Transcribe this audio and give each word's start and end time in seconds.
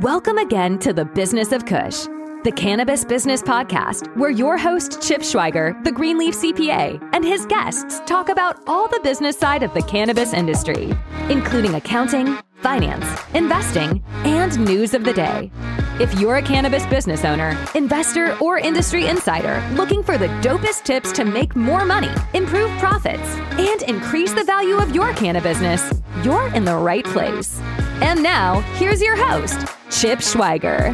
Welcome 0.00 0.38
again 0.38 0.78
to 0.78 0.94
the 0.94 1.04
Business 1.04 1.52
of 1.52 1.66
Kush, 1.66 2.06
the 2.42 2.52
Cannabis 2.56 3.04
Business 3.04 3.42
Podcast, 3.42 4.16
where 4.16 4.30
your 4.30 4.56
host, 4.56 5.02
Chip 5.02 5.20
Schweiger, 5.20 5.84
the 5.84 5.92
Greenleaf 5.92 6.34
CPA, 6.36 7.10
and 7.12 7.22
his 7.22 7.44
guests 7.44 8.00
talk 8.06 8.30
about 8.30 8.62
all 8.66 8.88
the 8.88 9.00
business 9.00 9.36
side 9.36 9.62
of 9.62 9.74
the 9.74 9.82
cannabis 9.82 10.32
industry, 10.32 10.94
including 11.28 11.74
accounting, 11.74 12.38
finance, 12.62 13.04
investing, 13.34 14.02
and 14.24 14.58
news 14.64 14.94
of 14.94 15.04
the 15.04 15.12
day. 15.12 15.52
If 16.00 16.18
you're 16.18 16.36
a 16.36 16.42
cannabis 16.42 16.86
business 16.86 17.26
owner, 17.26 17.54
investor, 17.74 18.38
or 18.38 18.56
industry 18.56 19.04
insider 19.04 19.62
looking 19.74 20.02
for 20.02 20.16
the 20.16 20.28
dopest 20.40 20.84
tips 20.84 21.12
to 21.12 21.26
make 21.26 21.54
more 21.54 21.84
money, 21.84 22.08
improve 22.32 22.70
profits, 22.78 23.36
and 23.58 23.82
increase 23.82 24.32
the 24.32 24.44
value 24.44 24.76
of 24.76 24.94
your 24.94 25.12
cannabis 25.12 25.58
business, 25.58 26.00
you're 26.24 26.48
in 26.54 26.64
the 26.64 26.74
right 26.74 27.04
place. 27.04 27.60
And 28.02 28.22
now, 28.22 28.60
here's 28.76 29.02
your 29.02 29.14
host, 29.14 29.58
Chip 29.90 30.20
Schweiger. 30.20 30.90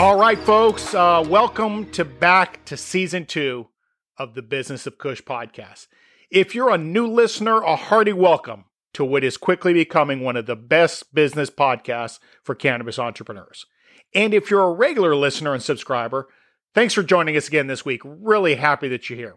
All 0.00 0.18
right, 0.18 0.38
folks, 0.38 0.94
uh, 0.94 1.22
welcome 1.28 1.90
to 1.90 2.06
back 2.06 2.64
to 2.64 2.78
season 2.78 3.26
two 3.26 3.68
of 4.16 4.34
the 4.34 4.40
Business 4.40 4.86
of 4.86 4.96
Kush 4.96 5.20
podcast. 5.20 5.88
If 6.30 6.54
you're 6.54 6.70
a 6.70 6.78
new 6.78 7.06
listener, 7.06 7.60
a 7.60 7.76
hearty 7.76 8.14
welcome 8.14 8.64
to 8.94 9.04
what 9.04 9.22
is 9.22 9.36
quickly 9.36 9.74
becoming 9.74 10.20
one 10.20 10.38
of 10.38 10.46
the 10.46 10.56
best 10.56 11.14
business 11.14 11.50
podcasts 11.50 12.20
for 12.42 12.54
cannabis 12.54 12.98
entrepreneurs. 12.98 13.66
And 14.14 14.32
if 14.32 14.50
you're 14.50 14.62
a 14.62 14.72
regular 14.72 15.14
listener 15.14 15.52
and 15.52 15.62
subscriber, 15.62 16.28
thanks 16.74 16.94
for 16.94 17.02
joining 17.02 17.36
us 17.36 17.48
again 17.48 17.66
this 17.66 17.84
week. 17.84 18.00
Really 18.02 18.54
happy 18.54 18.88
that 18.88 19.10
you're 19.10 19.18
here. 19.18 19.36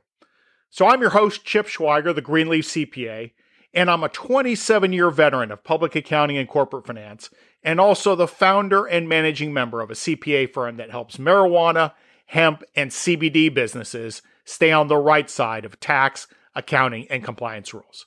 So, 0.70 0.88
I'm 0.88 1.02
your 1.02 1.10
host, 1.10 1.44
Chip 1.44 1.68
Schweiger, 1.68 2.16
the 2.16 2.22
Greenleaf 2.22 2.66
CPA, 2.66 3.32
and 3.74 3.90
I'm 3.90 4.04
a 4.04 4.10
27 4.10 4.94
year 4.94 5.10
veteran 5.10 5.52
of 5.52 5.64
public 5.64 5.96
accounting 5.96 6.38
and 6.38 6.48
corporate 6.48 6.86
finance, 6.86 7.30
and 7.64 7.80
also 7.80 8.16
the 8.16 8.28
founder 8.28 8.86
and 8.86 9.10
managing 9.10 9.54
member 9.54 9.82
of 9.82 9.90
a 9.90 9.96
CPA 9.96 10.54
firm 10.54 10.78
that 10.78 10.92
helps 10.92 11.18
marijuana, 11.18 11.94
hemp, 12.28 12.64
and 12.76 12.92
CBD 12.92 13.54
businesses 13.54 14.22
stay 14.46 14.72
on 14.72 14.88
the 14.88 14.98
right 14.98 15.30
side 15.30 15.66
of 15.66 15.80
tax, 15.80 16.28
accounting, 16.56 17.08
and 17.10 17.24
compliance 17.24 17.74
rules. 17.74 18.06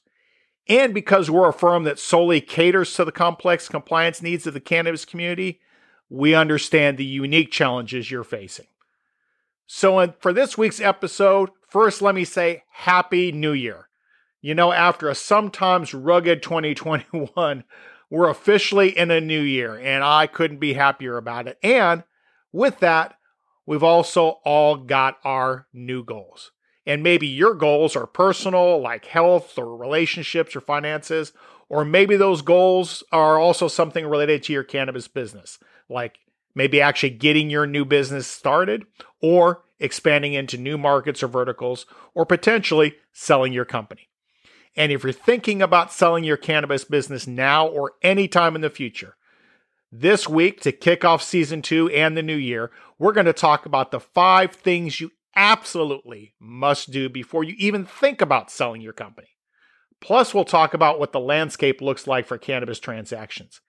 And 0.69 0.93
because 0.93 1.31
we're 1.31 1.49
a 1.49 1.53
firm 1.53 1.85
that 1.85 1.99
solely 1.99 2.41
caters 2.41 2.93
to 2.95 3.05
the 3.05 3.13
complex 3.13 3.69
compliance 3.69 4.21
needs 4.21 4.47
of 4.47 4.55
the 4.55 4.61
cannabis 4.61 5.05
community, 5.05 5.61
we 6.09 6.35
understand 6.35 6.97
the 6.97 7.05
unique 7.05 7.51
challenges 7.51 8.11
you're 8.11 8.25
facing. 8.25 8.67
So, 9.67 10.15
for 10.21 10.33
this 10.33 10.57
week's 10.57 10.81
episode, 10.81 11.51
first 11.69 12.03
let 12.03 12.15
me 12.15 12.25
say 12.25 12.63
Happy 12.71 13.33
New 13.33 13.53
Year. 13.53 13.89
You 14.41 14.55
know, 14.55 14.73
after 14.73 15.09
a 15.09 15.15
sometimes 15.15 15.95
rugged 15.95 16.43
2021, 16.43 17.65
we're 18.11 18.29
officially 18.29 18.97
in 18.97 19.11
a 19.11 19.21
new 19.21 19.41
year, 19.41 19.79
and 19.79 20.05
I 20.05 20.27
couldn't 20.27 20.61
be 20.61 20.75
happier 20.75 21.17
about 21.17 21.49
it. 21.49 21.59
And 21.63 22.05
with 22.53 22.79
that, 22.81 23.15
we've 23.67 23.83
also 23.83 24.41
all 24.45 24.77
got 24.77 25.17
our 25.25 25.67
new 25.73 26.05
goals. 26.05 26.53
And 26.87 27.03
maybe 27.03 27.27
your 27.27 27.55
goals 27.55 27.97
are 27.97 28.07
personal, 28.07 28.81
like 28.81 29.07
health 29.07 29.59
or 29.59 29.77
relationships 29.77 30.55
or 30.55 30.61
finances, 30.61 31.33
or 31.69 31.85
maybe 31.85 32.17
those 32.17 32.43
goals 32.43 33.03
are 33.11 33.39
also 33.39 33.67
something 33.67 34.07
related 34.07 34.45
to 34.45 34.53
your 34.53 34.63
cannabis 34.63 35.09
business, 35.09 35.59
like 35.89 36.19
maybe 36.55 36.81
actually 36.81 37.11
getting 37.11 37.51
your 37.51 37.67
new 37.67 37.85
business 37.85 38.29
started 38.29 38.85
or 39.21 39.65
expanding 39.81 40.33
into 40.33 40.57
new 40.57 40.79
markets 40.79 41.23
or 41.23 41.29
verticals, 41.29 41.85
or 42.15 42.25
potentially 42.25 42.95
selling 43.13 43.53
your 43.53 43.65
company. 43.65 44.09
And 44.77 44.93
if 44.93 45.03
you're 45.03 45.13
thinking 45.13 45.63
about 45.63 45.93
selling 45.93 46.23
your 46.25 46.37
cannabis 46.37 46.85
business 46.85 47.27
now 47.27 47.67
or 47.67 47.93
anytime 48.03 48.55
in 48.55 48.61
the 48.61 48.71
future, 48.71 49.17
this 49.91 50.29
week 50.29 50.61
to 50.61 50.73
kick 50.73 51.05
off 51.05 51.23
season 51.23 51.63
two 51.63 51.89
and 51.91 52.17
the 52.17 52.23
new 52.23 52.37
year, 52.37 52.71
we're 52.99 53.13
going 53.13 53.27
to 53.27 53.33
talk 53.33 53.65
about 53.65 53.91
the 53.91 54.01
five 54.01 54.53
things 54.53 55.01
you 55.01 55.13
absolutely 55.35 56.35
must 56.41 56.91
do 56.91 57.09
before 57.09 57.45
you 57.45 57.55
even 57.59 57.85
think 57.87 58.21
about 58.21 58.51
selling 58.51 58.81
your 58.81 58.93
company. 58.93 59.29
Plus, 60.01 60.35
we'll 60.35 60.45
talk 60.45 60.75
about 60.75 60.99
what 60.99 61.13
the 61.13 61.21
landscape 61.21 61.81
looks 61.81 62.07
like 62.07 62.27
for 62.27 62.37
cannabis 62.37 62.79
transactions. 62.79 63.61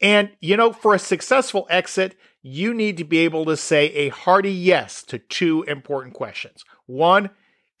And, 0.00 0.30
you 0.40 0.56
know, 0.56 0.72
for 0.72 0.94
a 0.94 0.98
successful 0.98 1.66
exit, 1.70 2.16
you 2.42 2.74
need 2.74 2.96
to 2.98 3.04
be 3.04 3.18
able 3.18 3.44
to 3.46 3.56
say 3.56 3.86
a 3.86 4.08
hearty 4.08 4.52
yes 4.52 5.02
to 5.04 5.18
two 5.18 5.62
important 5.64 6.14
questions. 6.14 6.64
One, 6.86 7.30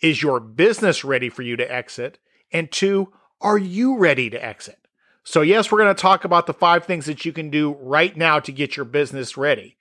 is 0.00 0.22
your 0.22 0.40
business 0.40 1.04
ready 1.04 1.28
for 1.28 1.42
you 1.42 1.56
to 1.56 1.72
exit? 1.72 2.18
And 2.52 2.70
two, 2.70 3.12
are 3.40 3.58
you 3.58 3.96
ready 3.96 4.30
to 4.30 4.44
exit? 4.44 4.78
So, 5.24 5.40
yes, 5.40 5.70
we're 5.70 5.82
going 5.82 5.94
to 5.94 6.00
talk 6.00 6.24
about 6.24 6.46
the 6.46 6.54
five 6.54 6.84
things 6.84 7.06
that 7.06 7.24
you 7.24 7.32
can 7.32 7.48
do 7.48 7.76
right 7.80 8.16
now 8.16 8.40
to 8.40 8.52
get 8.52 8.76
your 8.76 8.84
business 8.84 9.36
ready. 9.36 9.76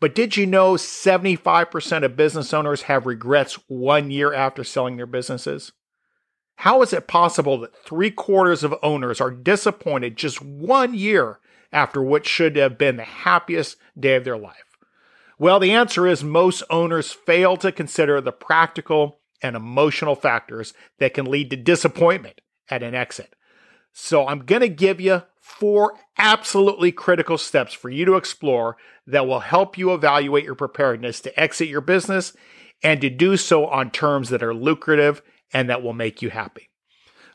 But 0.00 0.14
did 0.14 0.36
you 0.36 0.46
know 0.46 0.74
75% 0.74 2.04
of 2.04 2.16
business 2.16 2.54
owners 2.54 2.82
have 2.82 3.06
regrets 3.06 3.58
one 3.68 4.10
year 4.10 4.32
after 4.32 4.64
selling 4.64 4.96
their 4.96 5.06
businesses? 5.06 5.72
How 6.56 6.82
is 6.82 6.92
it 6.92 7.06
possible 7.06 7.58
that 7.60 7.76
three 7.84 8.10
quarters 8.10 8.64
of 8.64 8.74
owners 8.82 9.20
are 9.20 9.30
disappointed 9.30 10.16
just 10.16 10.42
one 10.42 10.94
year 10.94 11.38
after 11.72 12.02
what 12.02 12.26
should 12.26 12.56
have 12.56 12.76
been 12.76 12.96
the 12.96 13.04
happiest 13.04 13.76
day 13.98 14.16
of 14.16 14.24
their 14.24 14.36
life? 14.36 14.56
Well, 15.38 15.60
the 15.60 15.72
answer 15.72 16.06
is 16.06 16.22
most 16.22 16.62
owners 16.68 17.12
fail 17.12 17.56
to 17.58 17.72
consider 17.72 18.20
the 18.20 18.32
practical 18.32 19.19
and 19.42 19.56
emotional 19.56 20.14
factors 20.14 20.72
that 20.98 21.14
can 21.14 21.26
lead 21.26 21.50
to 21.50 21.56
disappointment 21.56 22.40
at 22.68 22.82
an 22.82 22.94
exit. 22.94 23.34
So 23.92 24.26
I'm 24.26 24.40
going 24.40 24.60
to 24.60 24.68
give 24.68 25.00
you 25.00 25.22
four 25.40 25.94
absolutely 26.16 26.92
critical 26.92 27.38
steps 27.38 27.72
for 27.72 27.90
you 27.90 28.04
to 28.04 28.14
explore 28.14 28.76
that 29.06 29.26
will 29.26 29.40
help 29.40 29.76
you 29.76 29.92
evaluate 29.92 30.44
your 30.44 30.54
preparedness 30.54 31.20
to 31.22 31.40
exit 31.40 31.68
your 31.68 31.80
business 31.80 32.34
and 32.82 33.00
to 33.00 33.10
do 33.10 33.36
so 33.36 33.66
on 33.66 33.90
terms 33.90 34.30
that 34.30 34.42
are 34.42 34.54
lucrative 34.54 35.22
and 35.52 35.68
that 35.68 35.82
will 35.82 35.92
make 35.92 36.22
you 36.22 36.30
happy. 36.30 36.69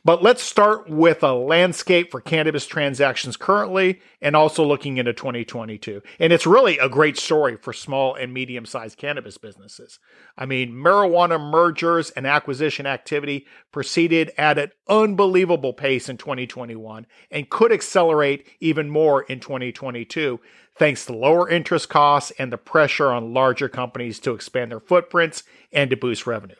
But 0.05 0.21
let's 0.21 0.43
start 0.43 0.87
with 0.87 1.23
a 1.23 1.33
landscape 1.33 2.11
for 2.11 2.21
cannabis 2.21 2.67
transactions 2.67 3.37
currently 3.37 4.01
and 4.21 4.35
also 4.35 4.63
looking 4.63 4.97
into 4.97 5.13
2022. 5.13 6.03
And 6.19 6.31
it's 6.31 6.45
really 6.45 6.77
a 6.77 6.87
great 6.87 7.17
story 7.17 7.57
for 7.57 7.73
small 7.73 8.13
and 8.13 8.31
medium 8.31 8.67
sized 8.67 8.99
cannabis 8.99 9.39
businesses. 9.39 9.97
I 10.37 10.45
mean, 10.45 10.73
marijuana 10.73 11.39
mergers 11.39 12.11
and 12.11 12.27
acquisition 12.27 12.85
activity 12.85 13.47
proceeded 13.71 14.31
at 14.37 14.59
an 14.59 14.71
unbelievable 14.87 15.73
pace 15.73 16.07
in 16.07 16.17
2021 16.17 17.07
and 17.31 17.49
could 17.49 17.71
accelerate 17.71 18.47
even 18.59 18.91
more 18.91 19.23
in 19.23 19.39
2022 19.39 20.39
thanks 20.77 21.05
to 21.07 21.13
lower 21.13 21.49
interest 21.49 21.89
costs 21.89 22.31
and 22.37 22.53
the 22.53 22.57
pressure 22.57 23.07
on 23.07 23.33
larger 23.33 23.69
companies 23.69 24.19
to 24.19 24.35
expand 24.35 24.71
their 24.71 24.79
footprints 24.79 25.41
and 25.71 25.89
to 25.89 25.97
boost 25.97 26.27
revenue. 26.27 26.53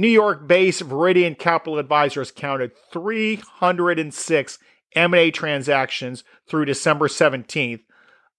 New 0.00 0.08
York 0.08 0.46
based 0.46 0.82
Viridian 0.82 1.38
Capital 1.38 1.78
Advisors 1.78 2.30
counted 2.30 2.72
306 2.92 4.58
M&A 4.94 5.30
transactions 5.30 6.22
through 6.46 6.66
December 6.66 7.08
17th, 7.08 7.80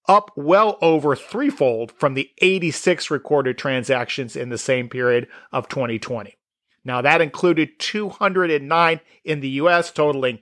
up 0.08 0.32
well 0.36 0.78
over 0.82 1.16
threefold 1.16 1.92
from 1.92 2.14
the 2.14 2.30
86 2.42 3.10
recorded 3.10 3.58
transactions 3.58 4.36
in 4.36 4.50
the 4.50 4.58
same 4.58 4.88
period 4.88 5.28
of 5.52 5.68
2020. 5.68 6.38
Now, 6.86 7.02
that 7.02 7.22
included 7.22 7.80
209 7.80 9.02
in 9.24 9.40
the 9.40 9.50
US, 9.50 9.92
totaling 9.92 10.40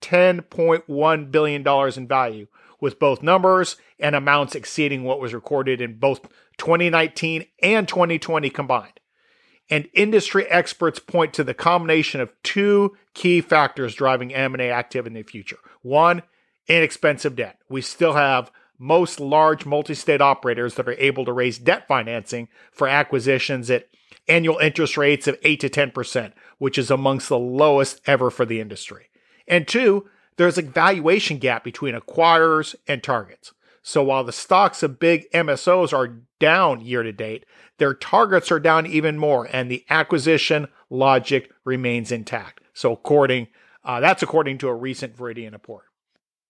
$10.1 0.00 1.30
billion 1.30 1.92
in 1.96 2.08
value, 2.08 2.46
with 2.80 2.98
both 2.98 3.22
numbers 3.22 3.76
and 3.98 4.16
amounts 4.16 4.54
exceeding 4.54 5.04
what 5.04 5.20
was 5.20 5.34
recorded 5.34 5.82
in 5.82 5.98
both 5.98 6.22
2019 6.56 7.44
and 7.62 7.86
2020 7.86 8.48
combined 8.48 9.00
and 9.70 9.88
industry 9.94 10.46
experts 10.46 10.98
point 10.98 11.32
to 11.34 11.44
the 11.44 11.54
combination 11.54 12.20
of 12.20 12.30
two 12.42 12.96
key 13.14 13.40
factors 13.40 13.94
driving 13.94 14.34
M&A 14.34 14.70
activity 14.70 15.16
in 15.16 15.22
the 15.22 15.28
future. 15.28 15.58
One, 15.82 16.22
inexpensive 16.68 17.36
debt. 17.36 17.58
We 17.68 17.80
still 17.80 18.14
have 18.14 18.50
most 18.78 19.20
large 19.20 19.64
multi-state 19.64 20.20
operators 20.20 20.74
that 20.74 20.88
are 20.88 20.98
able 20.98 21.24
to 21.24 21.32
raise 21.32 21.58
debt 21.58 21.86
financing 21.86 22.48
for 22.72 22.88
acquisitions 22.88 23.70
at 23.70 23.88
annual 24.28 24.58
interest 24.58 24.96
rates 24.96 25.26
of 25.26 25.38
8 25.42 25.60
to 25.60 25.68
10%, 25.68 26.32
which 26.58 26.78
is 26.78 26.90
amongst 26.90 27.28
the 27.28 27.38
lowest 27.38 28.00
ever 28.06 28.30
for 28.30 28.44
the 28.44 28.60
industry. 28.60 29.10
And 29.46 29.68
two, 29.68 30.08
there's 30.36 30.58
a 30.58 30.62
valuation 30.62 31.38
gap 31.38 31.62
between 31.62 31.94
acquirers 31.94 32.74
and 32.88 33.02
targets. 33.02 33.52
So 33.86 34.02
while 34.02 34.24
the 34.24 34.32
stocks 34.32 34.82
of 34.82 34.98
big 34.98 35.30
MSOs 35.32 35.92
are 35.92 36.22
down 36.40 36.80
year 36.80 37.02
to 37.02 37.12
date, 37.12 37.44
their 37.78 37.92
targets 37.92 38.50
are 38.50 38.58
down 38.58 38.86
even 38.86 39.18
more, 39.18 39.46
and 39.52 39.70
the 39.70 39.84
acquisition 39.90 40.68
logic 40.88 41.50
remains 41.64 42.10
intact. 42.10 42.62
So 42.72 42.92
according 42.92 43.48
uh, 43.84 44.00
that's 44.00 44.22
according 44.22 44.56
to 44.58 44.68
a 44.68 44.74
recent 44.74 45.14
Viridian 45.14 45.52
report. 45.52 45.84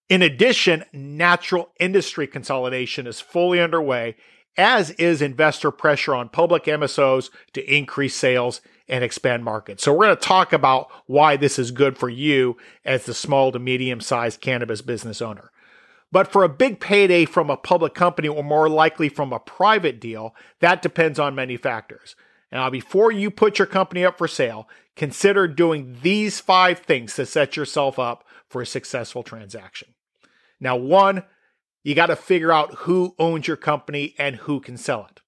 In 0.08 0.22
addition, 0.22 0.84
natural 0.92 1.70
industry 1.80 2.28
consolidation 2.28 3.06
is 3.08 3.20
fully 3.20 3.60
underway, 3.60 4.14
as 4.56 4.90
is 4.90 5.20
investor 5.20 5.72
pressure 5.72 6.14
on 6.14 6.28
public 6.28 6.64
MSOs 6.64 7.30
to 7.54 7.74
increase 7.74 8.14
sales 8.14 8.60
and 8.88 9.02
expand 9.02 9.44
markets. 9.44 9.82
So 9.82 9.92
we're 9.92 10.06
going 10.06 10.16
to 10.16 10.22
talk 10.22 10.52
about 10.52 10.88
why 11.06 11.36
this 11.36 11.58
is 11.58 11.72
good 11.72 11.98
for 11.98 12.08
you 12.08 12.56
as 12.84 13.06
the 13.06 13.14
small 13.14 13.50
to 13.50 13.58
medium 13.58 14.00
sized 14.00 14.40
cannabis 14.40 14.82
business 14.82 15.20
owner. 15.20 15.50
But 16.14 16.30
for 16.30 16.44
a 16.44 16.48
big 16.48 16.78
payday 16.78 17.24
from 17.24 17.50
a 17.50 17.56
public 17.56 17.92
company 17.92 18.28
or 18.28 18.44
more 18.44 18.68
likely 18.68 19.08
from 19.08 19.32
a 19.32 19.40
private 19.40 19.98
deal, 19.98 20.32
that 20.60 20.80
depends 20.80 21.18
on 21.18 21.34
many 21.34 21.56
factors. 21.56 22.14
Now, 22.52 22.70
before 22.70 23.10
you 23.10 23.32
put 23.32 23.58
your 23.58 23.66
company 23.66 24.04
up 24.04 24.16
for 24.16 24.28
sale, 24.28 24.68
consider 24.94 25.48
doing 25.48 25.98
these 26.02 26.38
five 26.38 26.78
things 26.78 27.16
to 27.16 27.26
set 27.26 27.56
yourself 27.56 27.98
up 27.98 28.22
for 28.48 28.62
a 28.62 28.66
successful 28.66 29.24
transaction. 29.24 29.88
Now, 30.60 30.76
one, 30.76 31.24
you 31.82 31.96
got 31.96 32.06
to 32.06 32.16
figure 32.16 32.52
out 32.52 32.74
who 32.74 33.16
owns 33.18 33.48
your 33.48 33.56
company 33.56 34.14
and 34.16 34.36
who 34.36 34.60
can 34.60 34.76
sell 34.76 35.08
it. 35.10 35.20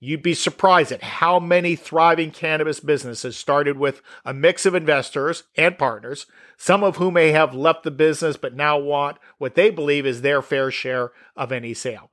You'd 0.00 0.22
be 0.22 0.34
surprised 0.34 0.92
at 0.92 1.02
how 1.02 1.40
many 1.40 1.74
thriving 1.74 2.30
cannabis 2.30 2.78
businesses 2.78 3.36
started 3.36 3.76
with 3.76 4.00
a 4.24 4.32
mix 4.32 4.64
of 4.64 4.76
investors 4.76 5.44
and 5.56 5.76
partners, 5.76 6.26
some 6.56 6.84
of 6.84 6.96
whom 6.96 7.14
may 7.14 7.32
have 7.32 7.52
left 7.52 7.82
the 7.82 7.90
business 7.90 8.36
but 8.36 8.54
now 8.54 8.78
want 8.78 9.18
what 9.38 9.56
they 9.56 9.70
believe 9.70 10.06
is 10.06 10.22
their 10.22 10.40
fair 10.40 10.70
share 10.70 11.10
of 11.36 11.50
any 11.50 11.74
sale. 11.74 12.10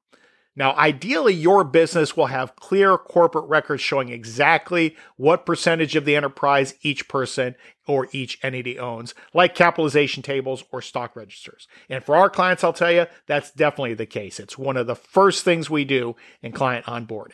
Now, 0.55 0.73
ideally, 0.77 1.33
your 1.33 1.63
business 1.65 2.15
will 2.15 2.27
have 2.27 2.55
clear 2.55 2.97
corporate 2.97 3.49
records 3.49 3.81
showing 3.81 4.09
exactly 4.09 4.95
what 5.17 5.45
percentage 5.45 5.95
of 5.95 6.05
the 6.05 6.15
enterprise 6.15 6.75
each 6.81 7.09
person 7.09 7.55
or 7.85 8.07
each 8.13 8.39
entity 8.41 8.79
owns, 8.79 9.13
like 9.33 9.53
capitalization 9.53 10.23
tables 10.23 10.63
or 10.71 10.81
stock 10.81 11.15
registers. 11.15 11.67
And 11.89 12.03
for 12.03 12.15
our 12.15 12.29
clients, 12.29 12.63
I'll 12.63 12.73
tell 12.73 12.91
you, 12.91 13.05
that's 13.27 13.51
definitely 13.51 13.95
the 13.95 14.05
case. 14.05 14.39
It's 14.39 14.57
one 14.57 14.77
of 14.77 14.87
the 14.87 14.95
first 14.95 15.43
things 15.43 15.69
we 15.69 15.83
do 15.83 16.15
in 16.41 16.53
client 16.53 16.85
onboarding. 16.85 17.33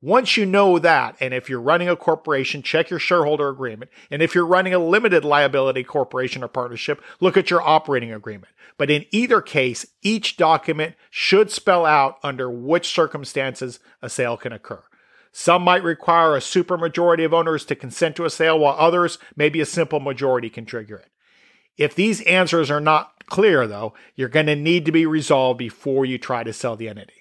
Once 0.00 0.36
you 0.36 0.46
know 0.46 0.78
that, 0.78 1.16
and 1.18 1.34
if 1.34 1.48
you're 1.48 1.60
running 1.60 1.88
a 1.88 1.96
corporation, 1.96 2.62
check 2.62 2.88
your 2.88 3.00
shareholder 3.00 3.48
agreement. 3.48 3.90
And 4.10 4.22
if 4.22 4.32
you're 4.32 4.46
running 4.46 4.72
a 4.72 4.78
limited 4.78 5.24
liability 5.24 5.82
corporation 5.82 6.44
or 6.44 6.48
partnership, 6.48 7.02
look 7.18 7.36
at 7.36 7.50
your 7.50 7.62
operating 7.62 8.12
agreement. 8.12 8.52
But 8.76 8.90
in 8.90 9.06
either 9.10 9.40
case, 9.40 9.86
each 10.02 10.36
document 10.36 10.94
should 11.10 11.50
spell 11.50 11.84
out 11.84 12.18
under 12.22 12.48
which 12.48 12.88
circumstances 12.88 13.80
a 14.00 14.08
sale 14.08 14.36
can 14.36 14.52
occur. 14.52 14.84
Some 15.32 15.62
might 15.62 15.82
require 15.82 16.36
a 16.36 16.40
supermajority 16.40 17.24
of 17.24 17.34
owners 17.34 17.64
to 17.66 17.74
consent 17.74 18.14
to 18.16 18.24
a 18.24 18.30
sale, 18.30 18.58
while 18.58 18.76
others, 18.78 19.18
maybe 19.36 19.60
a 19.60 19.66
simple 19.66 19.98
majority, 19.98 20.48
can 20.48 20.64
trigger 20.64 20.96
it. 20.96 21.10
If 21.76 21.94
these 21.94 22.20
answers 22.22 22.70
are 22.70 22.80
not 22.80 23.26
clear, 23.26 23.66
though, 23.66 23.94
you're 24.14 24.28
going 24.28 24.46
to 24.46 24.56
need 24.56 24.84
to 24.86 24.92
be 24.92 25.06
resolved 25.06 25.58
before 25.58 26.06
you 26.06 26.18
try 26.18 26.44
to 26.44 26.52
sell 26.52 26.76
the 26.76 26.88
entity. 26.88 27.17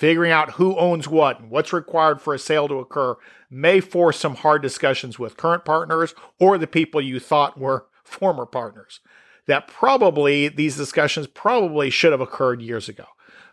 Figuring 0.00 0.32
out 0.32 0.52
who 0.52 0.78
owns 0.78 1.08
what 1.08 1.40
and 1.40 1.50
what's 1.50 1.74
required 1.74 2.22
for 2.22 2.32
a 2.32 2.38
sale 2.38 2.66
to 2.68 2.76
occur 2.76 3.16
may 3.50 3.80
force 3.80 4.18
some 4.18 4.36
hard 4.36 4.62
discussions 4.62 5.18
with 5.18 5.36
current 5.36 5.66
partners 5.66 6.14
or 6.38 6.56
the 6.56 6.66
people 6.66 7.02
you 7.02 7.20
thought 7.20 7.60
were 7.60 7.84
former 8.02 8.46
partners. 8.46 9.00
That 9.44 9.68
probably, 9.68 10.48
these 10.48 10.74
discussions 10.74 11.26
probably 11.26 11.90
should 11.90 12.12
have 12.12 12.20
occurred 12.22 12.62
years 12.62 12.88
ago. 12.88 13.04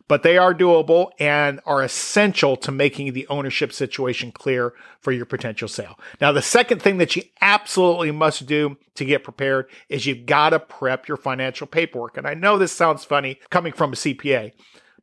But 0.08 0.24
they 0.24 0.38
are 0.38 0.54
doable 0.54 1.10
and 1.20 1.60
are 1.66 1.84
essential 1.84 2.56
to 2.56 2.72
making 2.72 3.12
the 3.12 3.28
ownership 3.28 3.74
situation 3.74 4.32
clear 4.32 4.74
for 5.02 5.12
your 5.12 5.26
potential 5.26 5.68
sale. 5.68 6.00
Now, 6.22 6.32
the 6.32 6.42
second 6.42 6.82
thing 6.82 6.98
that 7.00 7.18
you 7.18 7.24
absolutely 7.42 8.12
must 8.12 8.46
do 8.46 8.78
to 8.96 9.04
get 9.04 9.26
prepared 9.26 9.70
is 9.90 10.06
you've 10.06 10.26
got 10.26 10.52
to 10.52 10.62
prep 10.62 11.10
your 11.10 11.18
financial 11.18 11.68
paperwork. 11.68 12.16
And 12.16 12.26
I 12.26 12.36
know 12.36 12.58
this 12.58 12.72
sounds 12.72 13.04
funny 13.04 13.42
coming 13.50 13.74
from 13.74 13.92
a 13.92 13.98
CPA, 13.98 14.54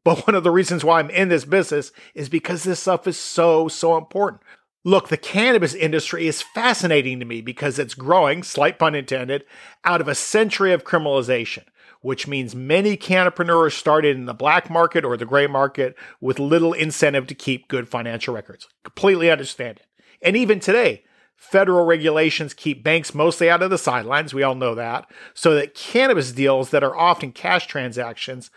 but 0.05 0.27
one 0.27 0.35
of 0.35 0.45
the 0.45 0.51
reasons 0.51 0.85
why 0.85 1.01
I'm 1.01 1.11
in 1.11 1.29
this 1.29 1.45
business 1.45 1.91
is 2.15 2.29
because 2.29 2.62
this 2.62 2.81
stuff 2.81 3.06
is 3.06 3.19
so, 3.19 3.69
so 3.69 3.97
important. 3.97 4.43
Look, 4.85 5.09
the 5.09 5.17
cannabis 5.17 5.75
industry 5.75 6.27
is 6.27 6.43
fascinating 6.43 7.19
to 7.19 7.25
me 7.25 7.41
because 7.41 7.79
it's 7.79 7.95
growing, 7.95 8.43
slight 8.43 8.79
pun 8.79 8.95
intended, 8.95 9.45
out 9.83 10.03
of 10.03 10.09
a 10.09 10.15
century 10.15 10.75
of 10.75 10.85
criminalization, 10.85 11.65
which 12.03 12.29
means 12.29 12.55
many 12.55 12.99
cannapreneurs 12.99 13.73
started 13.73 14.15
in 14.15 14.27
the 14.27 14.35
black 14.35 14.69
market 14.69 15.03
or 15.03 15.17
the 15.17 15.25
gray 15.25 15.47
market 15.47 15.97
with 16.21 16.39
little 16.39 16.75
incentive 16.75 17.27
to 17.29 17.35
keep 17.35 17.69
good 17.69 17.89
financial 17.89 18.35
records. 18.35 18.69
Completely 18.83 19.31
understand 19.31 19.79
it. 19.79 19.87
And 20.21 20.37
even 20.37 20.61
today, 20.61 21.05
federal 21.35 21.87
regulations 21.87 22.53
keep 22.53 22.85
banks 22.85 23.15
mostly 23.15 23.49
out 23.49 23.62
of 23.62 23.71
the 23.71 23.79
sidelines. 23.79 24.35
We 24.35 24.43
all 24.43 24.55
know 24.55 24.75
that. 24.75 25.11
So 25.33 25.55
that 25.55 25.75
cannabis 25.75 26.33
deals 26.33 26.71
that 26.71 26.85
are 26.85 26.95
often 26.95 27.33
cash 27.33 27.67
transactions 27.67 28.50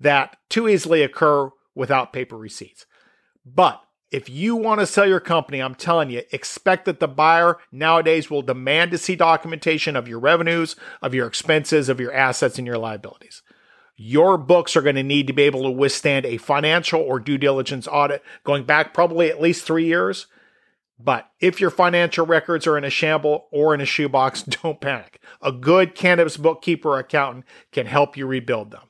that 0.00 0.36
too 0.48 0.68
easily 0.68 1.02
occur 1.02 1.50
without 1.74 2.12
paper 2.12 2.36
receipts. 2.36 2.86
But 3.44 3.82
if 4.10 4.28
you 4.28 4.56
want 4.56 4.80
to 4.80 4.86
sell 4.86 5.06
your 5.06 5.20
company, 5.20 5.60
I'm 5.60 5.74
telling 5.74 6.10
you, 6.10 6.22
expect 6.32 6.84
that 6.86 6.98
the 6.98 7.06
buyer 7.06 7.58
nowadays 7.70 8.28
will 8.28 8.42
demand 8.42 8.90
to 8.90 8.98
see 8.98 9.14
documentation 9.14 9.94
of 9.94 10.08
your 10.08 10.18
revenues, 10.18 10.74
of 11.00 11.14
your 11.14 11.28
expenses, 11.28 11.88
of 11.88 12.00
your 12.00 12.12
assets, 12.12 12.58
and 12.58 12.66
your 12.66 12.78
liabilities. 12.78 13.42
Your 13.96 14.36
books 14.36 14.76
are 14.76 14.82
going 14.82 14.96
to 14.96 15.02
need 15.02 15.26
to 15.26 15.32
be 15.32 15.42
able 15.42 15.62
to 15.62 15.70
withstand 15.70 16.26
a 16.26 16.38
financial 16.38 17.00
or 17.00 17.20
due 17.20 17.38
diligence 17.38 17.86
audit 17.86 18.22
going 18.44 18.64
back 18.64 18.94
probably 18.94 19.30
at 19.30 19.40
least 19.40 19.64
three 19.64 19.84
years. 19.84 20.26
But 20.98 21.30
if 21.38 21.60
your 21.60 21.70
financial 21.70 22.26
records 22.26 22.66
are 22.66 22.76
in 22.76 22.84
a 22.84 22.90
shamble 22.90 23.46
or 23.52 23.74
in 23.74 23.80
a 23.80 23.86
shoebox, 23.86 24.42
don't 24.62 24.80
panic. 24.80 25.20
A 25.40 25.52
good 25.52 25.94
cannabis 25.94 26.36
bookkeeper 26.36 26.90
or 26.90 26.98
accountant 26.98 27.44
can 27.72 27.86
help 27.86 28.16
you 28.16 28.26
rebuild 28.26 28.70
them. 28.70 28.89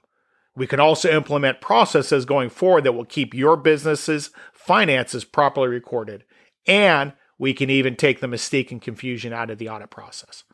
We 0.60 0.66
can 0.66 0.78
also 0.78 1.08
implement 1.08 1.62
processes 1.62 2.26
going 2.26 2.50
forward 2.50 2.84
that 2.84 2.92
will 2.92 3.06
keep 3.06 3.32
your 3.32 3.56
business's 3.56 4.28
finances 4.52 5.24
properly 5.24 5.68
recorded. 5.68 6.24
And 6.66 7.14
we 7.38 7.54
can 7.54 7.70
even 7.70 7.96
take 7.96 8.20
the 8.20 8.28
mistake 8.28 8.70
and 8.70 8.82
confusion 8.82 9.32
out 9.32 9.48
of 9.48 9.56
the 9.56 9.70
audit 9.70 9.88
process. 9.88 10.44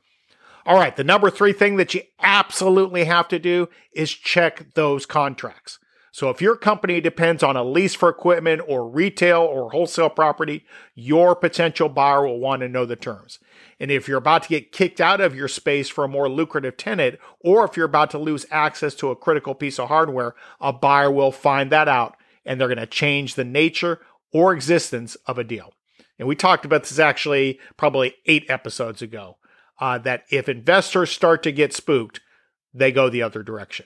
All 0.64 0.76
right, 0.76 0.94
the 0.94 1.03
number 1.03 1.29
three 1.29 1.53
thing 1.53 1.75
that 1.79 1.93
you 1.93 2.03
absolutely 2.23 3.03
have 3.03 3.26
to 3.26 3.41
do 3.41 3.69
is 3.93 4.12
check 4.12 4.75
those 4.75 5.06
contracts. 5.06 5.81
So 6.16 6.30
if 6.30 6.40
your 6.40 6.56
company 6.56 7.02
depends 7.02 7.42
on 7.42 7.58
a 7.58 7.62
lease 7.62 7.94
for 7.94 8.08
equipment 8.08 8.62
or 8.66 8.88
retail 8.88 9.42
or 9.42 9.70
wholesale 9.70 10.08
property, 10.08 10.64
your 10.94 11.36
potential 11.36 11.90
buyer 11.90 12.26
will 12.26 12.40
want 12.40 12.62
to 12.62 12.70
know 12.70 12.86
the 12.86 12.96
terms. 12.96 13.38
And 13.78 13.90
if 13.90 14.08
you're 14.08 14.16
about 14.16 14.44
to 14.44 14.48
get 14.48 14.72
kicked 14.72 14.98
out 14.98 15.20
of 15.20 15.36
your 15.36 15.46
space 15.46 15.90
for 15.90 16.04
a 16.04 16.08
more 16.08 16.30
lucrative 16.30 16.78
tenant, 16.78 17.18
or 17.40 17.66
if 17.66 17.76
you're 17.76 17.84
about 17.84 18.10
to 18.12 18.18
lose 18.18 18.46
access 18.50 18.94
to 18.94 19.10
a 19.10 19.14
critical 19.14 19.54
piece 19.54 19.78
of 19.78 19.88
hardware, 19.88 20.34
a 20.58 20.72
buyer 20.72 21.10
will 21.10 21.32
find 21.32 21.70
that 21.70 21.86
out 21.86 22.16
and 22.46 22.58
they're 22.58 22.68
going 22.68 22.78
to 22.78 22.86
change 22.86 23.34
the 23.34 23.44
nature 23.44 24.00
or 24.32 24.54
existence 24.54 25.16
of 25.26 25.36
a 25.36 25.44
deal. 25.44 25.74
And 26.18 26.26
we 26.26 26.34
talked 26.34 26.64
about 26.64 26.84
this 26.84 26.98
actually 26.98 27.60
probably 27.76 28.14
eight 28.24 28.46
episodes 28.48 29.02
ago 29.02 29.36
uh, 29.82 29.98
that 29.98 30.24
if 30.30 30.48
investors 30.48 31.10
start 31.10 31.42
to 31.42 31.52
get 31.52 31.74
spooked, 31.74 32.22
they 32.72 32.90
go 32.90 33.10
the 33.10 33.20
other 33.20 33.42
direction. 33.42 33.84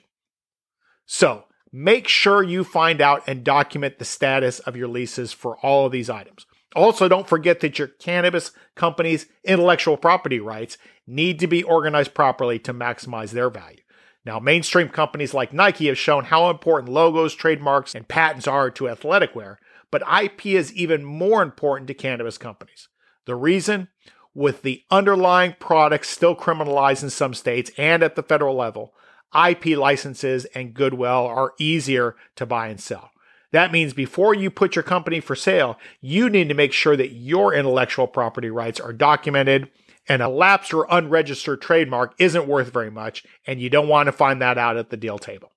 So, 1.05 1.43
Make 1.73 2.07
sure 2.07 2.43
you 2.43 2.63
find 2.63 2.99
out 2.99 3.23
and 3.27 3.43
document 3.43 3.97
the 3.97 4.05
status 4.05 4.59
of 4.59 4.75
your 4.75 4.89
leases 4.89 5.31
for 5.31 5.57
all 5.65 5.85
of 5.85 5.91
these 5.91 6.09
items. 6.09 6.45
Also, 6.75 7.07
don't 7.07 7.27
forget 7.27 7.59
that 7.61 7.79
your 7.79 7.87
cannabis 7.87 8.51
company's 8.75 9.25
intellectual 9.43 9.97
property 9.97 10.39
rights 10.39 10.77
need 11.07 11.39
to 11.39 11.47
be 11.47 11.63
organized 11.63 12.13
properly 12.13 12.59
to 12.59 12.73
maximize 12.73 13.31
their 13.31 13.49
value. 13.49 13.81
Now, 14.25 14.39
mainstream 14.39 14.89
companies 14.89 15.33
like 15.33 15.51
Nike 15.53 15.87
have 15.87 15.97
shown 15.97 16.25
how 16.25 16.49
important 16.49 16.93
logos, 16.93 17.33
trademarks, 17.33 17.95
and 17.95 18.07
patents 18.07 18.47
are 18.47 18.69
to 18.71 18.89
athletic 18.89 19.35
wear, 19.35 19.59
but 19.89 20.03
IP 20.23 20.47
is 20.47 20.73
even 20.73 21.03
more 21.03 21.41
important 21.41 21.87
to 21.87 21.93
cannabis 21.93 22.37
companies. 22.37 22.87
The 23.25 23.35
reason? 23.35 23.89
With 24.33 24.61
the 24.61 24.83
underlying 24.89 25.55
products 25.59 26.09
still 26.09 26.35
criminalized 26.35 27.03
in 27.03 27.09
some 27.09 27.33
states 27.33 27.71
and 27.77 28.01
at 28.01 28.15
the 28.15 28.23
federal 28.23 28.55
level, 28.55 28.93
IP 29.35 29.77
licenses 29.77 30.45
and 30.53 30.73
goodwill 30.73 31.27
are 31.27 31.53
easier 31.59 32.15
to 32.35 32.45
buy 32.45 32.67
and 32.67 32.79
sell. 32.79 33.11
That 33.51 33.71
means 33.71 33.93
before 33.93 34.33
you 34.33 34.49
put 34.49 34.75
your 34.75 34.83
company 34.83 35.19
for 35.19 35.35
sale, 35.35 35.77
you 35.99 36.29
need 36.29 36.47
to 36.49 36.55
make 36.55 36.71
sure 36.71 36.95
that 36.95 37.11
your 37.11 37.53
intellectual 37.53 38.07
property 38.07 38.49
rights 38.49 38.79
are 38.79 38.93
documented 38.93 39.69
and 40.07 40.21
a 40.21 40.29
lapsed 40.29 40.73
or 40.73 40.87
unregistered 40.89 41.61
trademark 41.61 42.13
isn't 42.17 42.47
worth 42.47 42.73
very 42.73 42.89
much, 42.89 43.23
and 43.45 43.61
you 43.61 43.69
don't 43.69 43.87
want 43.87 44.07
to 44.07 44.11
find 44.11 44.41
that 44.41 44.57
out 44.57 44.77
at 44.77 44.89
the 44.89 44.97
deal 44.97 45.19
table. 45.19 45.51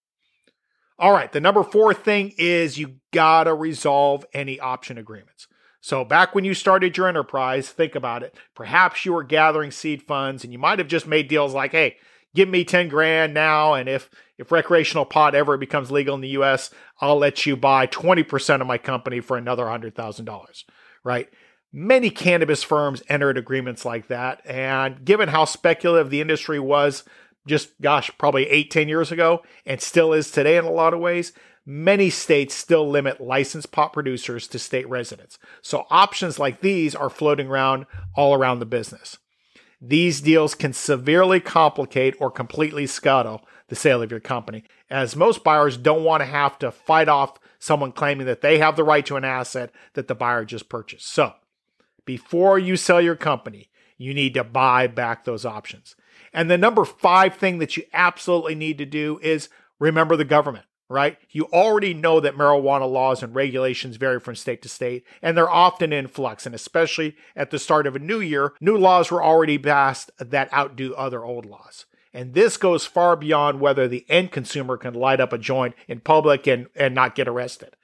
All 0.98 1.12
right, 1.12 1.32
the 1.32 1.40
number 1.40 1.62
four 1.62 1.92
thing 1.94 2.32
is 2.38 2.78
you 2.78 2.96
gotta 3.12 3.54
resolve 3.54 4.24
any 4.32 4.60
option 4.60 4.98
agreements. 4.98 5.48
So, 5.80 6.04
back 6.04 6.34
when 6.34 6.44
you 6.44 6.54
started 6.54 6.96
your 6.96 7.08
enterprise, 7.08 7.68
think 7.68 7.94
about 7.94 8.22
it. 8.22 8.34
Perhaps 8.54 9.04
you 9.04 9.12
were 9.12 9.24
gathering 9.24 9.70
seed 9.70 10.02
funds 10.02 10.44
and 10.44 10.52
you 10.52 10.58
might 10.58 10.78
have 10.78 10.88
just 10.88 11.06
made 11.06 11.28
deals 11.28 11.52
like, 11.52 11.72
hey, 11.72 11.96
give 12.34 12.48
me 12.48 12.64
10 12.64 12.88
grand 12.88 13.34
now 13.34 13.74
and 13.74 13.88
if 13.88 14.10
if 14.36 14.50
recreational 14.50 15.04
pot 15.04 15.34
ever 15.34 15.56
becomes 15.56 15.92
legal 15.92 16.14
in 16.14 16.20
the 16.20 16.30
US, 16.30 16.70
I'll 17.00 17.18
let 17.18 17.46
you 17.46 17.56
buy 17.56 17.86
20% 17.86 18.60
of 18.60 18.66
my 18.66 18.78
company 18.78 19.20
for 19.20 19.36
another 19.36 19.64
$100,000, 19.64 20.64
right? 21.04 21.28
Many 21.72 22.10
cannabis 22.10 22.64
firms 22.64 23.02
entered 23.08 23.38
agreements 23.38 23.84
like 23.84 24.08
that 24.08 24.44
and 24.44 25.04
given 25.04 25.28
how 25.28 25.44
speculative 25.44 26.10
the 26.10 26.20
industry 26.20 26.58
was 26.58 27.04
just 27.46 27.80
gosh, 27.80 28.10
probably 28.18 28.48
eight, 28.48 28.70
ten 28.70 28.88
years 28.88 29.12
ago 29.12 29.42
and 29.66 29.80
still 29.80 30.12
is 30.12 30.30
today 30.30 30.56
in 30.56 30.64
a 30.64 30.70
lot 30.70 30.94
of 30.94 31.00
ways, 31.00 31.32
many 31.66 32.10
states 32.10 32.54
still 32.54 32.88
limit 32.88 33.20
licensed 33.20 33.72
pot 33.72 33.92
producers 33.92 34.48
to 34.48 34.58
state 34.58 34.88
residents. 34.88 35.38
So 35.62 35.86
options 35.90 36.38
like 36.38 36.60
these 36.60 36.94
are 36.94 37.10
floating 37.10 37.48
around 37.48 37.86
all 38.14 38.34
around 38.34 38.58
the 38.58 38.66
business. 38.66 39.18
These 39.86 40.22
deals 40.22 40.54
can 40.54 40.72
severely 40.72 41.40
complicate 41.40 42.14
or 42.18 42.30
completely 42.30 42.86
scuttle 42.86 43.46
the 43.68 43.76
sale 43.76 44.00
of 44.00 44.10
your 44.10 44.20
company, 44.20 44.64
as 44.88 45.14
most 45.14 45.44
buyers 45.44 45.76
don't 45.76 46.04
want 46.04 46.22
to 46.22 46.26
have 46.26 46.58
to 46.60 46.70
fight 46.70 47.06
off 47.06 47.38
someone 47.58 47.92
claiming 47.92 48.26
that 48.26 48.40
they 48.40 48.58
have 48.58 48.76
the 48.76 48.84
right 48.84 49.04
to 49.04 49.16
an 49.16 49.24
asset 49.24 49.70
that 49.92 50.08
the 50.08 50.14
buyer 50.14 50.46
just 50.46 50.70
purchased. 50.70 51.06
So, 51.08 51.34
before 52.06 52.58
you 52.58 52.78
sell 52.78 53.00
your 53.00 53.14
company, 53.14 53.68
you 53.98 54.14
need 54.14 54.32
to 54.34 54.44
buy 54.44 54.86
back 54.86 55.24
those 55.24 55.44
options. 55.44 55.96
And 56.32 56.50
the 56.50 56.56
number 56.56 56.86
five 56.86 57.34
thing 57.34 57.58
that 57.58 57.76
you 57.76 57.84
absolutely 57.92 58.54
need 58.54 58.78
to 58.78 58.86
do 58.86 59.18
is 59.22 59.50
remember 59.78 60.16
the 60.16 60.24
government 60.24 60.64
right? 60.94 61.18
You 61.30 61.44
already 61.46 61.92
know 61.92 62.20
that 62.20 62.36
marijuana 62.36 62.90
laws 62.90 63.22
and 63.22 63.34
regulations 63.34 63.96
vary 63.96 64.20
from 64.20 64.36
state 64.36 64.62
to 64.62 64.68
state, 64.68 65.04
and 65.20 65.36
they're 65.36 65.50
often 65.50 65.92
in 65.92 66.06
flux. 66.06 66.46
And 66.46 66.54
especially 66.54 67.16
at 67.34 67.50
the 67.50 67.58
start 67.58 67.86
of 67.86 67.96
a 67.96 67.98
new 67.98 68.20
year, 68.20 68.54
new 68.60 68.78
laws 68.78 69.10
were 69.10 69.22
already 69.22 69.58
passed 69.58 70.10
that 70.18 70.52
outdo 70.52 70.94
other 70.94 71.24
old 71.24 71.44
laws. 71.44 71.84
And 72.14 72.32
this 72.32 72.56
goes 72.56 72.86
far 72.86 73.16
beyond 73.16 73.60
whether 73.60 73.88
the 73.88 74.06
end 74.08 74.30
consumer 74.30 74.76
can 74.76 74.94
light 74.94 75.20
up 75.20 75.32
a 75.32 75.38
joint 75.38 75.74
in 75.88 75.98
public 75.98 76.46
and, 76.46 76.68
and 76.76 76.94
not 76.94 77.16
get 77.16 77.26
arrested. 77.26 77.76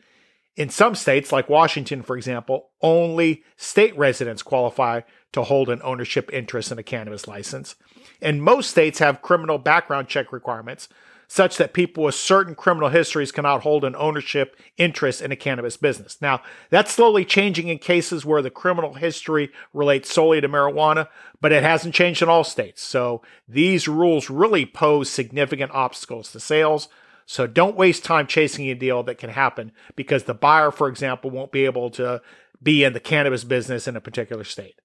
In 0.55 0.69
some 0.69 0.95
states, 0.95 1.33
like 1.33 1.49
Washington, 1.49 2.03
for 2.03 2.17
example, 2.17 2.71
only 2.81 3.43
state 3.57 3.97
residents 3.97 4.43
qualify 4.43 5.01
to 5.33 5.43
hold 5.43 5.69
an 5.69 5.81
ownership 5.83 6.31
interest 6.33 6.71
in 6.71 6.79
a 6.79 6.83
cannabis 6.83 7.27
license. 7.27 7.75
And 8.21 8.43
most 8.43 8.71
states 8.71 8.99
have 9.01 9.23
criminal 9.23 9.59
background 9.59 10.09
check 10.09 10.33
requirements, 10.33 10.89
such 11.33 11.59
that 11.59 11.73
people 11.73 12.03
with 12.03 12.15
certain 12.17 12.57
criminal 12.57 12.89
histories 12.89 13.31
cannot 13.31 13.63
hold 13.63 13.85
an 13.85 13.95
ownership 13.95 14.57
interest 14.77 15.23
in 15.23 15.31
a 15.31 15.37
cannabis 15.37 15.77
business. 15.77 16.21
Now, 16.21 16.43
that's 16.71 16.91
slowly 16.91 17.25
changing 17.25 17.69
in 17.69 17.79
cases 17.79 18.27
where 18.27 18.43
the 18.43 18.51
criminal 18.51 18.95
history 18.95 19.53
relates 19.73 20.13
solely 20.13 20.41
to 20.41 20.49
marijuana, 20.49 21.07
but 21.41 21.53
it 21.53 21.63
hasn't 21.63 21.95
changed 21.95 22.21
in 22.21 22.29
all 22.29 22.43
states. 22.43 22.83
So 22.83 23.23
these 23.49 23.87
rules 23.87 24.29
really 24.29 24.67
pose 24.67 25.09
significant 25.09 25.71
obstacles 25.71 26.33
to 26.33 26.41
sales. 26.41 26.89
So 27.27 27.47
don't 27.47 27.77
waste 27.77 28.05
time 28.05 28.27
chasing 28.27 28.69
a 28.69 28.75
deal 28.75 29.05
that 29.05 29.19
can 29.19 29.31
happen 29.31 29.71
because 29.95 30.25
the 30.25 30.35
buyer, 30.35 30.73
for 30.73 30.89
example, 30.89 31.31
won't 31.31 31.53
be 31.53 31.65
able 31.65 31.91
to 31.91 32.23
be 32.61 32.83
in 32.83 32.93
the 32.93 32.99
cannabis 32.99 33.45
business 33.45 33.87
in 33.87 33.95
a 33.95 34.01
particular 34.01 34.43
state. 34.43 34.81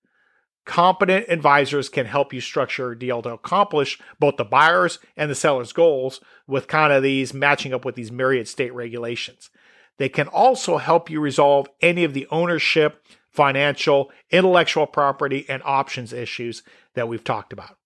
Competent 0.65 1.27
advisors 1.29 1.89
can 1.89 2.07
help 2.07 2.33
you 2.33 2.41
structure 2.41 2.91
a 2.91 2.99
deal 2.99 3.21
to 3.21 3.29
accomplish 3.29 3.99
both 4.19 4.37
the 4.37 4.43
buyer's 4.43 4.97
and 5.15 5.29
the 5.29 5.35
seller's 5.35 5.71
goals 5.71 6.19
with 6.47 6.67
kind 6.67 6.91
of 6.91 7.03
these 7.03 7.33
matching 7.35 7.73
up 7.73 7.85
with 7.85 7.95
these 7.95 8.11
myriad 8.11 8.47
state 8.47 8.73
regulations. 8.73 9.51
They 9.97 10.09
can 10.09 10.27
also 10.27 10.77
help 10.77 11.09
you 11.09 11.21
resolve 11.21 11.67
any 11.81 12.03
of 12.03 12.13
the 12.13 12.27
ownership, 12.31 13.05
financial, 13.29 14.11
intellectual 14.31 14.87
property, 14.87 15.45
and 15.47 15.61
options 15.63 16.11
issues 16.11 16.63
that 16.95 17.07
we've 17.07 17.23
talked 17.23 17.53
about. 17.53 17.77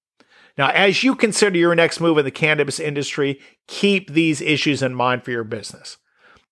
Now, 0.57 0.69
as 0.69 1.03
you 1.03 1.15
consider 1.15 1.57
your 1.57 1.75
next 1.75 1.99
move 1.99 2.17
in 2.17 2.25
the 2.25 2.31
cannabis 2.31 2.79
industry, 2.79 3.39
keep 3.67 4.11
these 4.11 4.41
issues 4.41 4.81
in 4.81 4.95
mind 4.95 5.23
for 5.23 5.31
your 5.31 5.43
business. 5.43 5.97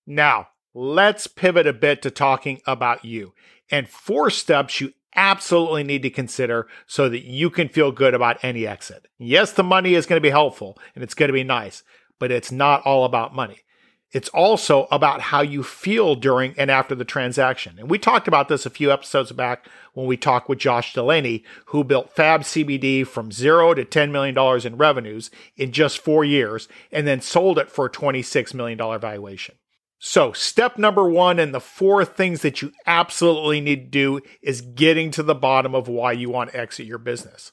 Now, 0.05 0.50
let's 0.74 1.27
pivot 1.27 1.67
a 1.67 1.74
bit 1.74 2.01
to 2.01 2.12
talking 2.12 2.62
about 2.65 3.05
you 3.05 3.34
and 3.69 3.89
four 3.89 4.29
steps 4.29 4.79
you 4.79 4.93
absolutely 5.17 5.83
need 5.83 6.03
to 6.03 6.09
consider 6.09 6.67
so 6.86 7.09
that 7.09 7.25
you 7.25 7.50
can 7.50 7.67
feel 7.67 7.91
good 7.91 8.13
about 8.13 8.43
any 8.43 8.65
exit. 8.65 9.07
Yes, 9.17 9.51
the 9.51 9.63
money 9.63 9.95
is 9.95 10.05
going 10.05 10.17
to 10.17 10.25
be 10.25 10.29
helpful 10.29 10.77
and 10.95 11.03
it's 11.03 11.15
going 11.15 11.27
to 11.27 11.33
be 11.33 11.43
nice, 11.43 11.83
but 12.19 12.31
it's 12.31 12.51
not 12.51 12.83
all 12.83 13.03
about 13.03 13.36
money. 13.36 13.63
It's 14.12 14.29
also 14.29 14.88
about 14.89 15.19
how 15.19 15.41
you 15.41 15.63
feel 15.63 16.15
during 16.15 16.53
and 16.57 16.71
after 16.71 16.95
the 16.95 17.03
transaction. 17.03 17.75
And 17.77 17.89
we 17.89 18.00
talked 18.00 18.27
about 18.27 18.47
this 18.47 18.65
a 18.65 18.69
few 18.69 18.89
episodes 18.89 19.33
back 19.33 19.67
when 19.93 20.05
we 20.05 20.15
talked 20.15 20.47
with 20.47 20.59
Josh 20.59 20.93
Delaney, 20.93 21.43
who 21.67 21.83
built 21.83 22.15
Fab 22.15 22.41
CBD 22.41 23.05
from 23.05 23.33
zero 23.33 23.74
to 23.74 23.83
$10 23.83 24.12
million 24.12 24.65
in 24.65 24.77
revenues 24.77 25.29
in 25.57 25.74
just 25.74 26.00
four 26.00 26.24
years 26.24 26.69
and 26.89 27.05
then 27.05 27.19
sold 27.19 27.59
it 27.59 27.69
for 27.69 27.88
a 27.88 27.91
$26 27.91 28.53
million 28.53 28.77
valuation. 28.77 29.55
So, 30.00 30.32
step 30.32 30.77
number 30.77 31.10
one, 31.10 31.39
and 31.39 31.54
the 31.54 31.60
four 31.60 32.06
things 32.06 32.42
that 32.42 32.62
you 32.62 32.72
absolutely 32.86 33.62
need 33.62 33.86
to 33.86 33.89
do 33.89 34.22
is 34.44 34.62
getting 34.62 35.10
to 35.12 35.24
the 35.24 35.34
bottom 35.34 35.74
of 35.74 35.88
why 35.88 36.12
you 36.12 36.30
want 36.30 36.51
to 36.51 36.60
exit 36.60 36.86
your 36.86 37.00
business. 37.00 37.51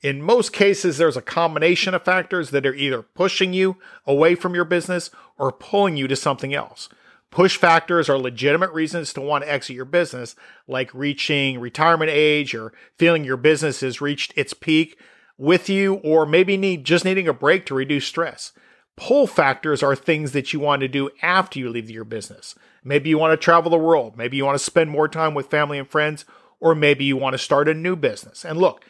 In 0.00 0.22
most 0.22 0.52
cases, 0.52 0.96
there's 0.96 1.16
a 1.16 1.22
combination 1.22 1.92
of 1.92 2.04
factors 2.04 2.50
that 2.50 2.64
are 2.64 2.74
either 2.74 3.02
pushing 3.02 3.52
you 3.52 3.76
away 4.06 4.34
from 4.34 4.54
your 4.54 4.64
business 4.64 5.10
or 5.36 5.52
pulling 5.52 5.96
you 5.96 6.06
to 6.08 6.16
something 6.16 6.54
else. 6.54 6.88
Push 7.30 7.58
factors 7.58 8.08
are 8.08 8.18
legitimate 8.18 8.72
reasons 8.72 9.12
to 9.12 9.20
want 9.20 9.44
to 9.44 9.52
exit 9.52 9.76
your 9.76 9.84
business, 9.84 10.36
like 10.66 10.94
reaching 10.94 11.60
retirement 11.60 12.10
age 12.10 12.54
or 12.54 12.72
feeling 12.98 13.24
your 13.24 13.36
business 13.36 13.80
has 13.80 14.00
reached 14.00 14.32
its 14.36 14.54
peak 14.54 14.98
with 15.36 15.68
you, 15.68 15.94
or 15.94 16.24
maybe 16.24 16.56
need 16.56 16.84
just 16.84 17.04
needing 17.04 17.28
a 17.28 17.32
break 17.32 17.66
to 17.66 17.74
reduce 17.74 18.06
stress. 18.06 18.52
Pull 19.00 19.26
factors 19.26 19.82
are 19.82 19.96
things 19.96 20.32
that 20.32 20.52
you 20.52 20.60
want 20.60 20.80
to 20.80 20.88
do 20.88 21.08
after 21.22 21.58
you 21.58 21.70
leave 21.70 21.90
your 21.90 22.04
business. 22.04 22.54
Maybe 22.84 23.08
you 23.08 23.16
want 23.16 23.32
to 23.32 23.42
travel 23.42 23.70
the 23.70 23.78
world. 23.78 24.14
Maybe 24.14 24.36
you 24.36 24.44
want 24.44 24.58
to 24.58 24.64
spend 24.64 24.90
more 24.90 25.08
time 25.08 25.32
with 25.32 25.46
family 25.46 25.78
and 25.78 25.88
friends, 25.88 26.26
or 26.60 26.74
maybe 26.74 27.06
you 27.06 27.16
want 27.16 27.32
to 27.32 27.38
start 27.38 27.66
a 27.66 27.72
new 27.72 27.96
business. 27.96 28.44
And 28.44 28.58
look, 28.58 28.84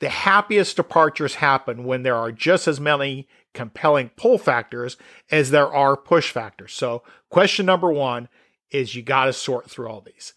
the 0.00 0.10
happiest 0.10 0.76
departures 0.76 1.36
happen 1.36 1.84
when 1.84 2.02
there 2.02 2.14
are 2.14 2.30
just 2.30 2.68
as 2.68 2.78
many 2.78 3.26
compelling 3.54 4.10
pull 4.16 4.36
factors 4.36 4.98
as 5.30 5.50
there 5.50 5.72
are 5.72 5.96
push 5.96 6.30
factors. 6.30 6.74
So, 6.74 7.02
question 7.30 7.64
number 7.64 7.90
one 7.90 8.28
is 8.70 8.94
you 8.94 9.02
got 9.02 9.24
to 9.24 9.32
sort 9.32 9.70
through 9.70 9.88
all 9.88 10.02
these. 10.02 10.34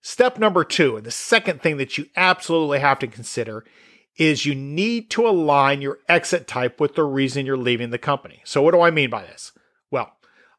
Step 0.00 0.36
number 0.36 0.64
two, 0.64 0.96
and 0.96 1.06
the 1.06 1.12
second 1.12 1.62
thing 1.62 1.76
that 1.76 1.96
you 1.96 2.06
absolutely 2.16 2.80
have 2.80 2.98
to 2.98 3.06
consider 3.06 3.64
is 4.18 4.44
you 4.44 4.54
need 4.54 5.10
to 5.10 5.26
align 5.26 5.80
your 5.80 6.00
exit 6.08 6.46
type 6.46 6.80
with 6.80 6.96
the 6.96 7.04
reason 7.04 7.46
you're 7.46 7.56
leaving 7.56 7.90
the 7.90 7.98
company. 7.98 8.42
So, 8.44 8.60
what 8.60 8.74
do 8.74 8.80
I 8.80 8.90
mean 8.90 9.08
by 9.08 9.22
this? 9.22 9.52
Well, 9.90 10.12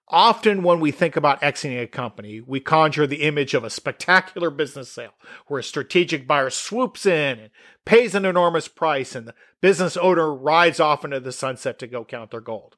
often 0.08 0.64
when 0.64 0.80
we 0.80 0.92
think 0.92 1.16
about 1.16 1.44
exiting 1.44 1.78
a 1.78 1.86
company, 1.86 2.42
we 2.42 2.62
conjure 2.62 3.06
the 3.06 3.24
image 3.24 3.54
of 3.54 3.64
a 3.64 3.70
spectacular 3.70 4.50
business 4.50 4.90
sale 4.90 5.14
where 5.48 5.60
a 5.60 5.64
strategic 5.64 6.26
buyer 6.26 6.50
swoops 6.50 7.06
in 7.06 7.40
and 7.40 7.50
pays 7.86 8.16
an 8.16 8.26
enormous 8.26 8.68
price, 8.68 9.14
and 9.14 9.28
the 9.28 9.36
business 9.62 9.98
owner 9.98 10.34
rides 10.34 10.80
off 10.80 11.04
into 11.04 11.20
the 11.20 11.32
sunset 11.34 11.78
to 11.80 11.88
go 11.88 12.06
count 12.06 12.32
their 12.32 12.42
gold. 12.42 12.78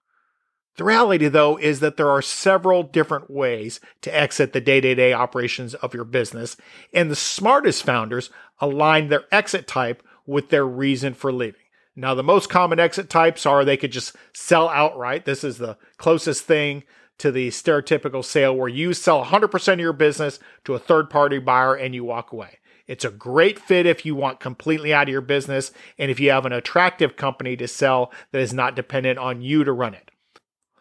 The 0.77 0.85
reality, 0.85 1.27
though, 1.27 1.57
is 1.57 1.81
that 1.81 1.97
there 1.97 2.09
are 2.09 2.21
several 2.21 2.81
different 2.81 3.29
ways 3.29 3.81
to 4.01 4.15
exit 4.15 4.53
the 4.53 4.61
day 4.61 4.79
to 4.79 4.95
day 4.95 5.13
operations 5.13 5.75
of 5.75 5.93
your 5.93 6.05
business, 6.05 6.55
and 6.93 7.11
the 7.11 7.15
smartest 7.15 7.83
founders 7.83 8.29
align 8.59 9.09
their 9.09 9.25
exit 9.31 9.67
type 9.67 10.01
with 10.25 10.49
their 10.49 10.65
reason 10.65 11.13
for 11.13 11.31
leaving. 11.31 11.61
Now, 11.95 12.13
the 12.13 12.23
most 12.23 12.49
common 12.49 12.79
exit 12.79 13.09
types 13.09 13.45
are 13.45 13.65
they 13.65 13.77
could 13.77 13.91
just 13.91 14.15
sell 14.33 14.69
outright. 14.69 15.25
This 15.25 15.43
is 15.43 15.57
the 15.57 15.77
closest 15.97 16.45
thing 16.45 16.83
to 17.17 17.31
the 17.31 17.49
stereotypical 17.49 18.23
sale 18.23 18.55
where 18.55 18.69
you 18.69 18.93
sell 18.93 19.23
100% 19.25 19.73
of 19.73 19.79
your 19.79 19.93
business 19.93 20.39
to 20.63 20.73
a 20.73 20.79
third 20.79 21.09
party 21.09 21.37
buyer 21.37 21.75
and 21.75 21.93
you 21.93 22.03
walk 22.03 22.31
away. 22.31 22.59
It's 22.87 23.05
a 23.05 23.11
great 23.11 23.59
fit 23.59 23.85
if 23.85 24.05
you 24.05 24.15
want 24.15 24.39
completely 24.39 24.93
out 24.93 25.03
of 25.07 25.11
your 25.11 25.21
business 25.21 25.71
and 25.97 26.09
if 26.09 26.19
you 26.19 26.31
have 26.31 26.45
an 26.45 26.51
attractive 26.51 27.15
company 27.15 27.55
to 27.57 27.67
sell 27.67 28.11
that 28.31 28.41
is 28.41 28.53
not 28.53 28.75
dependent 28.75 29.19
on 29.19 29.41
you 29.41 29.63
to 29.63 29.71
run 29.71 29.93
it. 29.93 30.11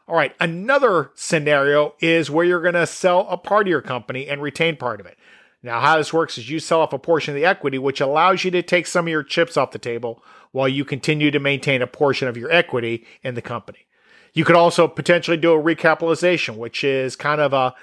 All 0.08 0.16
right, 0.16 0.34
another 0.40 1.12
scenario 1.14 1.94
is 2.00 2.30
where 2.30 2.44
you're 2.44 2.62
going 2.62 2.74
to 2.74 2.86
sell 2.86 3.28
a 3.28 3.36
part 3.36 3.66
of 3.66 3.70
your 3.70 3.82
company 3.82 4.26
and 4.26 4.42
retain 4.42 4.76
part 4.76 5.00
of 5.00 5.06
it. 5.06 5.16
Now, 5.62 5.80
how 5.80 5.98
this 5.98 6.12
works 6.12 6.38
is 6.38 6.48
you 6.48 6.58
sell 6.58 6.80
off 6.80 6.92
a 6.92 6.98
portion 6.98 7.34
of 7.34 7.40
the 7.40 7.46
equity, 7.46 7.78
which 7.78 8.00
allows 8.00 8.44
you 8.44 8.50
to 8.52 8.62
take 8.62 8.86
some 8.86 9.06
of 9.06 9.10
your 9.10 9.22
chips 9.22 9.56
off 9.56 9.72
the 9.72 9.78
table 9.78 10.22
while 10.52 10.68
you 10.68 10.84
continue 10.84 11.30
to 11.30 11.38
maintain 11.38 11.82
a 11.82 11.86
portion 11.86 12.28
of 12.28 12.36
your 12.36 12.50
equity 12.50 13.06
in 13.22 13.34
the 13.34 13.42
company. 13.42 13.86
You 14.32 14.44
could 14.44 14.56
also 14.56 14.88
potentially 14.88 15.36
do 15.36 15.52
a 15.52 15.62
recapitalization, 15.62 16.56
which 16.56 16.82
is 16.84 17.16
kind 17.16 17.40
of 17.40 17.52
a 17.52 17.74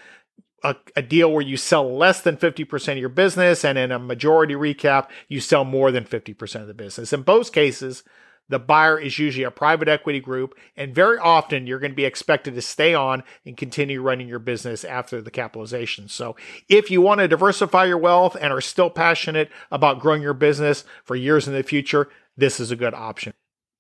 a, 0.63 0.75
a, 0.95 1.03
deal 1.03 1.31
where 1.31 1.43
you 1.43 1.55
sell 1.55 1.95
less 1.95 2.21
than 2.21 2.35
50% 2.35 2.93
of 2.93 2.97
your 2.97 3.09
business, 3.09 3.63
and 3.63 3.77
in 3.77 3.91
a 3.91 3.99
majority 3.99 4.55
recap, 4.55 5.07
you 5.27 5.39
sell 5.39 5.63
more 5.63 5.91
than 5.91 6.03
50% 6.03 6.61
of 6.61 6.67
the 6.67 6.73
business. 6.73 7.13
In 7.13 7.21
both 7.21 7.51
cases, 7.51 8.03
the 8.49 8.59
buyer 8.59 8.99
is 8.99 9.19
usually 9.19 9.43
a 9.43 9.51
private 9.51 9.87
equity 9.87 10.19
group, 10.19 10.55
and 10.75 10.93
very 10.93 11.17
often 11.17 11.67
you're 11.67 11.79
going 11.79 11.91
to 11.91 11.95
be 11.95 12.05
expected 12.05 12.55
to 12.55 12.61
stay 12.61 12.93
on 12.93 13.23
and 13.45 13.57
continue 13.57 14.01
running 14.01 14.27
your 14.27 14.39
business 14.39 14.83
after 14.83 15.21
the 15.21 15.31
capitalization. 15.31 16.07
So, 16.07 16.35
if 16.69 16.89
you 16.89 17.01
want 17.01 17.19
to 17.19 17.27
diversify 17.27 17.85
your 17.85 17.97
wealth 17.97 18.35
and 18.39 18.53
are 18.53 18.61
still 18.61 18.89
passionate 18.89 19.49
about 19.71 19.99
growing 19.99 20.21
your 20.21 20.33
business 20.33 20.85
for 21.03 21.15
years 21.15 21.47
in 21.47 21.53
the 21.53 21.63
future, 21.63 22.09
this 22.37 22.59
is 22.59 22.71
a 22.71 22.75
good 22.75 22.93
option. 22.93 23.33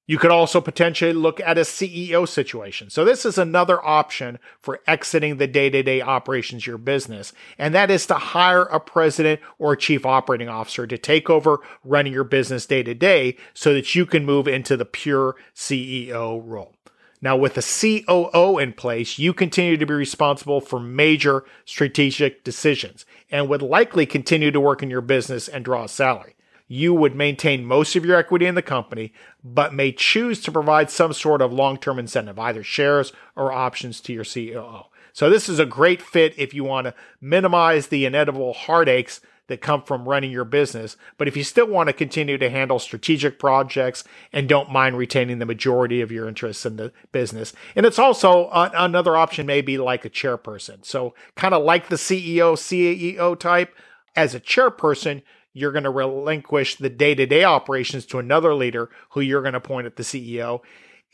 You 0.09 0.17
could 0.17 0.31
also 0.31 0.61
potentially 0.61 1.11
look 1.11 1.41
at 1.41 1.57
a 1.57 1.61
CEO 1.61 2.25
situation. 2.25 2.89
So 2.89 3.03
this 3.03 3.25
is 3.25 3.37
another 3.37 3.85
option 3.85 4.39
for 4.57 4.79
exiting 4.87 5.35
the 5.35 5.47
day-to-day 5.47 6.01
operations 6.01 6.63
of 6.63 6.67
your 6.67 6.77
business. 6.77 7.33
And 7.57 7.75
that 7.75 7.91
is 7.91 8.05
to 8.07 8.13
hire 8.13 8.63
a 8.63 8.79
president 8.79 9.41
or 9.59 9.73
a 9.73 9.77
chief 9.77 10.05
operating 10.05 10.47
officer 10.47 10.87
to 10.87 10.97
take 10.97 11.29
over 11.29 11.59
running 11.83 12.13
your 12.13 12.23
business 12.23 12.65
day 12.65 12.83
to 12.83 12.93
day 12.93 13.35
so 13.53 13.73
that 13.73 13.95
you 13.95 14.05
can 14.05 14.25
move 14.25 14.47
into 14.47 14.77
the 14.77 14.85
pure 14.85 15.35
CEO 15.53 16.41
role. 16.43 16.73
Now, 17.21 17.35
with 17.35 17.57
a 17.57 17.61
COO 17.61 18.59
in 18.59 18.73
place, 18.73 19.19
you 19.19 19.33
continue 19.33 19.75
to 19.75 19.85
be 19.85 19.93
responsible 19.93 20.61
for 20.61 20.79
major 20.79 21.43
strategic 21.65 22.45
decisions 22.45 23.05
and 23.29 23.49
would 23.49 23.63
likely 23.63 24.05
continue 24.05 24.51
to 24.51 24.59
work 24.61 24.81
in 24.81 24.89
your 24.89 25.01
business 25.01 25.49
and 25.49 25.65
draw 25.65 25.83
a 25.83 25.89
salary. 25.89 26.36
You 26.67 26.93
would 26.93 27.15
maintain 27.15 27.65
most 27.65 27.95
of 27.95 28.05
your 28.05 28.17
equity 28.17 28.45
in 28.45 28.55
the 28.55 28.61
company, 28.61 29.13
but 29.43 29.73
may 29.73 29.91
choose 29.91 30.41
to 30.41 30.51
provide 30.51 30.89
some 30.89 31.13
sort 31.13 31.41
of 31.41 31.53
long 31.53 31.77
term 31.77 31.97
incentive, 31.97 32.37
either 32.37 32.63
shares 32.63 33.13
or 33.35 33.53
options 33.53 34.01
to 34.01 34.13
your 34.13 34.25
COO. 34.25 34.85
So, 35.13 35.29
this 35.29 35.49
is 35.49 35.59
a 35.59 35.65
great 35.65 36.01
fit 36.01 36.33
if 36.37 36.53
you 36.53 36.63
want 36.63 36.85
to 36.85 36.93
minimize 37.21 37.87
the 37.87 38.05
inevitable 38.05 38.53
heartaches 38.53 39.21
that 39.47 39.61
come 39.61 39.81
from 39.81 40.07
running 40.07 40.29
your 40.29 40.45
business. 40.45 40.97
But 41.17 41.27
if 41.27 41.37
you 41.37 41.43
still 41.43 41.67
want 41.67 41.87
to 41.87 41.93
continue 41.93 42.37
to 42.37 42.49
handle 42.49 42.79
strategic 42.79 43.39
projects 43.39 44.03
and 44.31 44.47
don't 44.47 44.71
mind 44.71 44.97
retaining 44.97 45.39
the 45.39 45.45
majority 45.45 46.01
of 46.01 46.11
your 46.11 46.27
interests 46.27 46.65
in 46.65 46.75
the 46.75 46.91
business. 47.11 47.53
And 47.75 47.85
it's 47.85 47.97
also 47.97 48.45
uh, 48.47 48.69
another 48.73 49.15
option, 49.15 49.45
maybe 49.45 49.77
like 49.77 50.05
a 50.05 50.09
chairperson. 50.09 50.85
So, 50.85 51.13
kind 51.35 51.53
of 51.53 51.63
like 51.63 51.87
the 51.87 51.95
CEO, 51.95 52.53
CEO 52.53 53.39
type, 53.39 53.73
as 54.15 54.35
a 54.35 54.39
chairperson, 54.39 55.21
you're 55.57 55.71
going 55.71 55.83
to 55.83 55.89
relinquish 55.89 56.75
the 56.75 56.89
day 56.89 57.15
to 57.15 57.25
day 57.25 57.43
operations 57.43 58.05
to 58.05 58.19
another 58.19 58.53
leader 58.53 58.89
who 59.11 59.21
you're 59.21 59.41
going 59.41 59.53
to 59.53 59.57
appoint 59.57 59.87
at 59.87 59.95
the 59.95 60.03
CEO. 60.03 60.61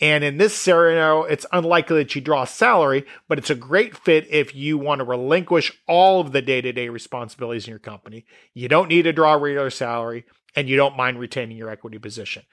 And 0.02 0.24
in 0.24 0.38
this 0.38 0.54
scenario, 0.54 1.24
it's 1.24 1.46
unlikely 1.54 1.98
that 1.98 2.14
you 2.14 2.20
draw 2.20 2.44
a 2.44 2.48
salary, 2.48 3.06
but 3.30 3.38
it's 3.38 3.50
a 3.50 3.56
great 3.56 3.96
fit 3.96 4.28
if 4.30 4.54
you 4.54 4.78
want 4.78 5.00
to 5.00 5.06
relinquish 5.06 5.72
all 5.88 6.20
of 6.20 6.34
the 6.34 6.42
day 6.42 6.60
to 6.60 6.74
day 6.74 6.90
responsibilities 6.90 7.68
in 7.68 7.72
your 7.72 7.80
company. 7.80 8.26
You 8.54 8.68
don't 8.68 8.90
need 8.90 9.04
to 9.04 9.14
draw 9.14 9.36
a 9.36 9.38
regular 9.38 9.70
salary 9.70 10.26
and 10.56 10.68
you 10.68 10.76
don't 10.76 10.98
mind 10.98 11.20
retaining 11.20 11.56
your 11.56 11.70
equity 11.70 12.00
position. 12.00 12.44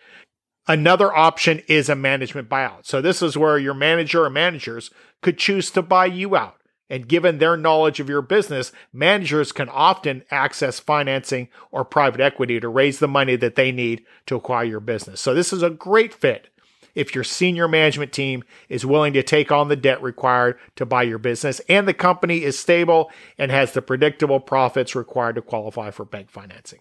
Another 0.68 1.12
option 1.12 1.62
is 1.66 1.88
a 1.88 1.96
management 1.96 2.48
buyout. 2.48 2.86
So, 2.86 3.00
this 3.00 3.20
is 3.22 3.36
where 3.36 3.58
your 3.58 3.74
manager 3.74 4.24
or 4.24 4.30
managers 4.30 4.90
could 5.22 5.38
choose 5.38 5.70
to 5.72 5.82
buy 5.82 6.06
you 6.06 6.36
out. 6.36 6.59
And 6.90 7.08
given 7.08 7.38
their 7.38 7.56
knowledge 7.56 8.00
of 8.00 8.08
your 8.08 8.20
business, 8.20 8.72
managers 8.92 9.52
can 9.52 9.68
often 9.68 10.24
access 10.30 10.80
financing 10.80 11.48
or 11.70 11.84
private 11.84 12.20
equity 12.20 12.58
to 12.58 12.68
raise 12.68 12.98
the 12.98 13.08
money 13.08 13.36
that 13.36 13.54
they 13.54 13.70
need 13.70 14.04
to 14.26 14.34
acquire 14.34 14.64
your 14.64 14.80
business. 14.80 15.20
So, 15.20 15.32
this 15.32 15.52
is 15.52 15.62
a 15.62 15.70
great 15.70 16.12
fit 16.12 16.48
if 16.94 17.14
your 17.14 17.24
senior 17.24 17.68
management 17.68 18.12
team 18.12 18.42
is 18.68 18.84
willing 18.84 19.12
to 19.12 19.22
take 19.22 19.52
on 19.52 19.68
the 19.68 19.76
debt 19.76 20.02
required 20.02 20.58
to 20.76 20.84
buy 20.84 21.04
your 21.04 21.18
business 21.18 21.60
and 21.68 21.86
the 21.86 21.94
company 21.94 22.42
is 22.42 22.58
stable 22.58 23.10
and 23.38 23.52
has 23.52 23.72
the 23.72 23.82
predictable 23.82 24.40
profits 24.40 24.96
required 24.96 25.36
to 25.36 25.42
qualify 25.42 25.90
for 25.90 26.04
bank 26.04 26.30
financing. 26.30 26.80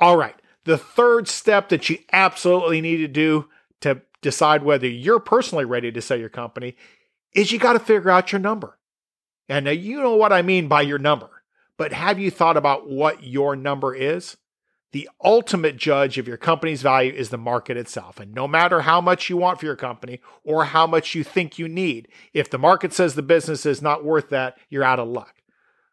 All 0.00 0.16
right, 0.16 0.34
the 0.64 0.78
third 0.78 1.28
step 1.28 1.68
that 1.68 1.88
you 1.88 1.98
absolutely 2.12 2.80
need 2.80 2.98
to 2.98 3.08
do 3.08 3.48
to 3.82 4.02
decide 4.22 4.62
whether 4.62 4.88
you're 4.88 5.20
personally 5.20 5.64
ready 5.64 5.92
to 5.92 6.02
sell 6.02 6.18
your 6.18 6.28
company 6.28 6.76
is 7.34 7.52
you 7.52 7.58
got 7.58 7.74
to 7.74 7.78
figure 7.78 8.10
out 8.10 8.32
your 8.32 8.40
number. 8.40 8.78
And 9.48 9.64
now 9.66 9.72
you 9.72 10.00
know 10.00 10.16
what 10.16 10.32
I 10.32 10.42
mean 10.42 10.68
by 10.68 10.82
your 10.82 10.98
number, 10.98 11.30
but 11.76 11.92
have 11.92 12.18
you 12.18 12.30
thought 12.30 12.56
about 12.56 12.88
what 12.88 13.22
your 13.22 13.56
number 13.56 13.94
is? 13.94 14.36
the 14.94 15.10
ultimate 15.24 15.76
judge 15.76 16.18
of 16.18 16.28
your 16.28 16.36
company's 16.36 16.80
value 16.80 17.12
is 17.12 17.30
the 17.30 17.36
market 17.36 17.76
itself. 17.76 18.20
And 18.20 18.32
no 18.32 18.46
matter 18.46 18.82
how 18.82 19.00
much 19.00 19.28
you 19.28 19.36
want 19.36 19.58
for 19.58 19.66
your 19.66 19.74
company 19.74 20.20
or 20.44 20.66
how 20.66 20.86
much 20.86 21.16
you 21.16 21.24
think 21.24 21.58
you 21.58 21.66
need, 21.66 22.06
if 22.32 22.48
the 22.48 22.58
market 22.58 22.92
says 22.92 23.16
the 23.16 23.20
business 23.22 23.66
is 23.66 23.82
not 23.82 24.04
worth 24.04 24.28
that, 24.28 24.56
you're 24.70 24.84
out 24.84 25.00
of 25.00 25.08
luck. 25.08 25.34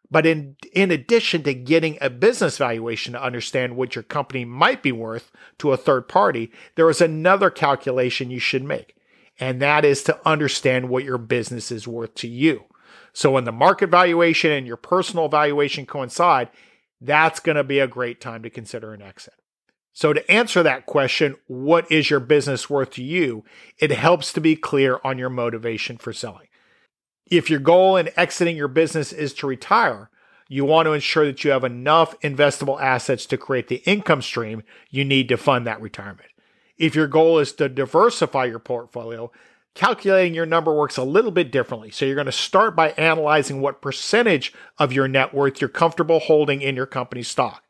But 0.08 0.24
in, 0.24 0.54
in 0.72 0.92
addition 0.92 1.42
to 1.42 1.52
getting 1.52 1.98
a 2.00 2.10
business 2.10 2.58
valuation 2.58 3.14
to 3.14 3.22
understand 3.22 3.74
what 3.74 3.96
your 3.96 4.04
company 4.04 4.44
might 4.44 4.84
be 4.84 4.92
worth 4.92 5.32
to 5.58 5.72
a 5.72 5.76
third 5.76 6.06
party, 6.06 6.52
there 6.76 6.88
is 6.88 7.00
another 7.00 7.50
calculation 7.50 8.30
you 8.30 8.38
should 8.38 8.62
make. 8.62 8.94
And 9.40 9.60
that 9.60 9.84
is 9.84 10.04
to 10.04 10.20
understand 10.24 10.88
what 10.88 11.02
your 11.02 11.18
business 11.18 11.72
is 11.72 11.88
worth 11.88 12.14
to 12.16 12.28
you. 12.28 12.66
So 13.12 13.32
when 13.32 13.44
the 13.44 13.52
market 13.52 13.88
valuation 13.88 14.50
and 14.50 14.66
your 14.66 14.76
personal 14.76 15.28
valuation 15.28 15.86
coincide, 15.86 16.48
that's 17.00 17.40
going 17.40 17.56
to 17.56 17.64
be 17.64 17.78
a 17.78 17.86
great 17.86 18.20
time 18.20 18.42
to 18.42 18.50
consider 18.50 18.94
an 18.94 19.02
exit. 19.02 19.34
So, 19.94 20.14
to 20.14 20.30
answer 20.30 20.62
that 20.62 20.86
question, 20.86 21.36
what 21.48 21.90
is 21.92 22.08
your 22.08 22.20
business 22.20 22.70
worth 22.70 22.92
to 22.92 23.02
you? 23.02 23.44
It 23.78 23.90
helps 23.90 24.32
to 24.32 24.40
be 24.40 24.56
clear 24.56 24.98
on 25.04 25.18
your 25.18 25.28
motivation 25.28 25.98
for 25.98 26.14
selling. 26.14 26.46
If 27.26 27.50
your 27.50 27.60
goal 27.60 27.98
in 27.98 28.08
exiting 28.16 28.56
your 28.56 28.68
business 28.68 29.12
is 29.12 29.34
to 29.34 29.46
retire, 29.46 30.08
you 30.48 30.64
want 30.64 30.86
to 30.86 30.92
ensure 30.92 31.26
that 31.26 31.44
you 31.44 31.50
have 31.50 31.64
enough 31.64 32.18
investable 32.20 32.80
assets 32.80 33.26
to 33.26 33.38
create 33.38 33.68
the 33.68 33.82
income 33.84 34.22
stream 34.22 34.62
you 34.90 35.04
need 35.04 35.28
to 35.28 35.36
fund 35.36 35.66
that 35.66 35.80
retirement. 35.80 36.28
If 36.78 36.94
your 36.94 37.06
goal 37.06 37.38
is 37.38 37.52
to 37.54 37.68
diversify 37.68 38.46
your 38.46 38.58
portfolio, 38.58 39.30
calculating 39.74 40.34
your 40.34 40.46
number 40.46 40.74
works 40.74 40.96
a 40.96 41.04
little 41.04 41.30
bit 41.30 41.50
differently. 41.50 41.90
So 41.90 42.04
you're 42.04 42.14
going 42.14 42.26
to 42.26 42.32
start 42.32 42.76
by 42.76 42.90
analyzing 42.92 43.60
what 43.60 43.82
percentage 43.82 44.52
of 44.78 44.92
your 44.92 45.08
net 45.08 45.32
worth 45.32 45.60
you're 45.60 45.70
comfortable 45.70 46.20
holding 46.20 46.62
in 46.62 46.76
your 46.76 46.86
company's 46.86 47.28
stock. 47.28 47.64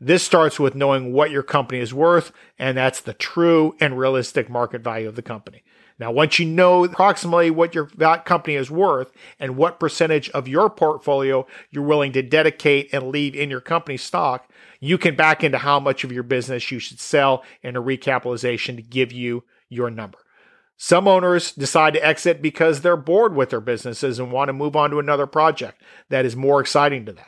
This 0.00 0.22
starts 0.22 0.60
with 0.60 0.76
knowing 0.76 1.12
what 1.12 1.32
your 1.32 1.42
company 1.42 1.80
is 1.80 1.92
worth, 1.92 2.30
and 2.56 2.76
that's 2.76 3.00
the 3.00 3.14
true 3.14 3.74
and 3.80 3.98
realistic 3.98 4.48
market 4.48 4.82
value 4.82 5.08
of 5.08 5.16
the 5.16 5.22
company. 5.22 5.64
Now, 5.98 6.12
once 6.12 6.38
you 6.38 6.46
know 6.46 6.84
approximately 6.84 7.50
what 7.50 7.74
your 7.74 7.90
that 7.96 8.24
company 8.24 8.54
is 8.54 8.70
worth 8.70 9.10
and 9.40 9.56
what 9.56 9.80
percentage 9.80 10.30
of 10.30 10.46
your 10.46 10.70
portfolio 10.70 11.44
you're 11.70 11.82
willing 11.82 12.12
to 12.12 12.22
dedicate 12.22 12.88
and 12.92 13.08
leave 13.08 13.34
in 13.34 13.50
your 13.50 13.60
company 13.60 13.96
stock, 13.96 14.48
you 14.78 14.96
can 14.96 15.16
back 15.16 15.42
into 15.42 15.58
how 15.58 15.80
much 15.80 16.04
of 16.04 16.12
your 16.12 16.22
business 16.22 16.70
you 16.70 16.78
should 16.78 17.00
sell 17.00 17.42
in 17.62 17.74
a 17.74 17.82
recapitalization 17.82 18.76
to 18.76 18.82
give 18.82 19.10
you 19.10 19.42
your 19.68 19.90
number. 19.90 20.18
Some 20.80 21.08
owners 21.08 21.50
decide 21.50 21.94
to 21.94 22.06
exit 22.06 22.40
because 22.40 22.80
they're 22.80 22.96
bored 22.96 23.34
with 23.34 23.50
their 23.50 23.60
businesses 23.60 24.20
and 24.20 24.30
want 24.30 24.48
to 24.48 24.52
move 24.52 24.76
on 24.76 24.90
to 24.90 25.00
another 25.00 25.26
project 25.26 25.82
that 26.08 26.24
is 26.24 26.36
more 26.36 26.60
exciting 26.60 27.04
to 27.06 27.12
them. 27.12 27.26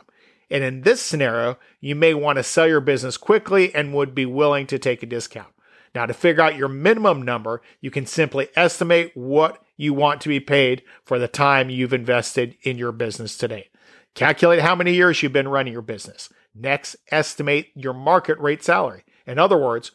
And 0.48 0.62
in 0.62 0.82
this 0.82 1.02
scenario, 1.02 1.58
you 1.80 1.96
may 1.96 2.14
want 2.14 2.36
to 2.36 2.44
sell 2.44 2.68
your 2.68 2.80
business 2.80 3.16
quickly 3.16 3.74
and 3.74 3.92
would 3.92 4.14
be 4.14 4.24
willing 4.24 4.68
to 4.68 4.78
take 4.78 5.02
a 5.02 5.06
discount. 5.06 5.48
Now, 5.96 6.06
to 6.06 6.14
figure 6.14 6.44
out 6.44 6.56
your 6.56 6.68
minimum 6.68 7.22
number, 7.22 7.60
you 7.80 7.90
can 7.90 8.06
simply 8.06 8.48
estimate 8.54 9.10
what 9.16 9.60
you 9.76 9.94
want 9.94 10.20
to 10.20 10.28
be 10.28 10.38
paid 10.38 10.82
for 11.04 11.18
the 11.18 11.26
time 11.26 11.70
you've 11.70 11.92
invested 11.92 12.56
in 12.62 12.78
your 12.78 12.92
business 12.92 13.36
today. 13.36 13.68
Calculate 14.14 14.60
how 14.60 14.76
many 14.76 14.94
years 14.94 15.22
you've 15.22 15.32
been 15.32 15.48
running 15.48 15.72
your 15.72 15.82
business. 15.82 16.28
Next, 16.54 16.94
estimate 17.10 17.70
your 17.74 17.94
market 17.94 18.38
rate 18.38 18.62
salary. 18.62 19.04
In 19.26 19.40
other 19.40 19.58
words, 19.58 19.90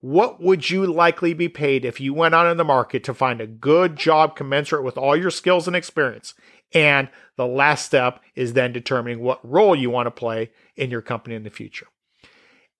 what 0.00 0.40
would 0.40 0.70
you 0.70 0.86
likely 0.86 1.34
be 1.34 1.48
paid 1.48 1.84
if 1.84 2.00
you 2.00 2.14
went 2.14 2.34
out 2.34 2.46
in 2.46 2.56
the 2.56 2.64
market 2.64 3.02
to 3.04 3.14
find 3.14 3.40
a 3.40 3.46
good 3.46 3.96
job 3.96 4.36
commensurate 4.36 4.84
with 4.84 4.96
all 4.96 5.16
your 5.16 5.30
skills 5.30 5.66
and 5.66 5.74
experience? 5.74 6.34
And 6.72 7.08
the 7.36 7.46
last 7.46 7.86
step 7.86 8.20
is 8.34 8.52
then 8.52 8.72
determining 8.72 9.20
what 9.20 9.48
role 9.48 9.74
you 9.74 9.90
want 9.90 10.06
to 10.06 10.10
play 10.10 10.50
in 10.76 10.90
your 10.90 11.02
company 11.02 11.34
in 11.34 11.42
the 11.42 11.50
future. 11.50 11.86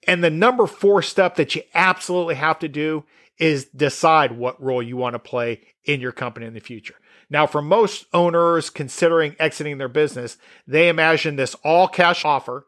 And 0.07 0.23
the 0.23 0.31
number 0.31 0.67
four 0.67 1.03
step 1.03 1.35
that 1.37 1.55
you 1.55 1.63
absolutely 1.75 2.37
have 2.37 2.59
to 2.61 2.69
do 2.69 3.05
is 3.39 3.67
decide 3.67 4.33
what 4.33 4.63
role 4.63 4.83
you 4.83 4.97
want 4.97 5.15
to 5.15 5.19
play 5.19 5.61
in 5.85 6.01
your 6.01 6.13
company 6.13 6.47
in 6.47 6.55
the 6.55 6.61
future. 6.61 6.97
Now, 7.31 7.47
for 7.47 7.61
most 7.61 8.07
owners 8.13 8.71
considering 8.71 9.37
exiting 9.39 9.79
their 9.79 9.89
business, 9.89 10.39
they 10.67 10.89
imagine 10.89 11.37
this 11.37 11.55
all 11.65 11.89
cash 11.89 12.25
offer 12.25 12.67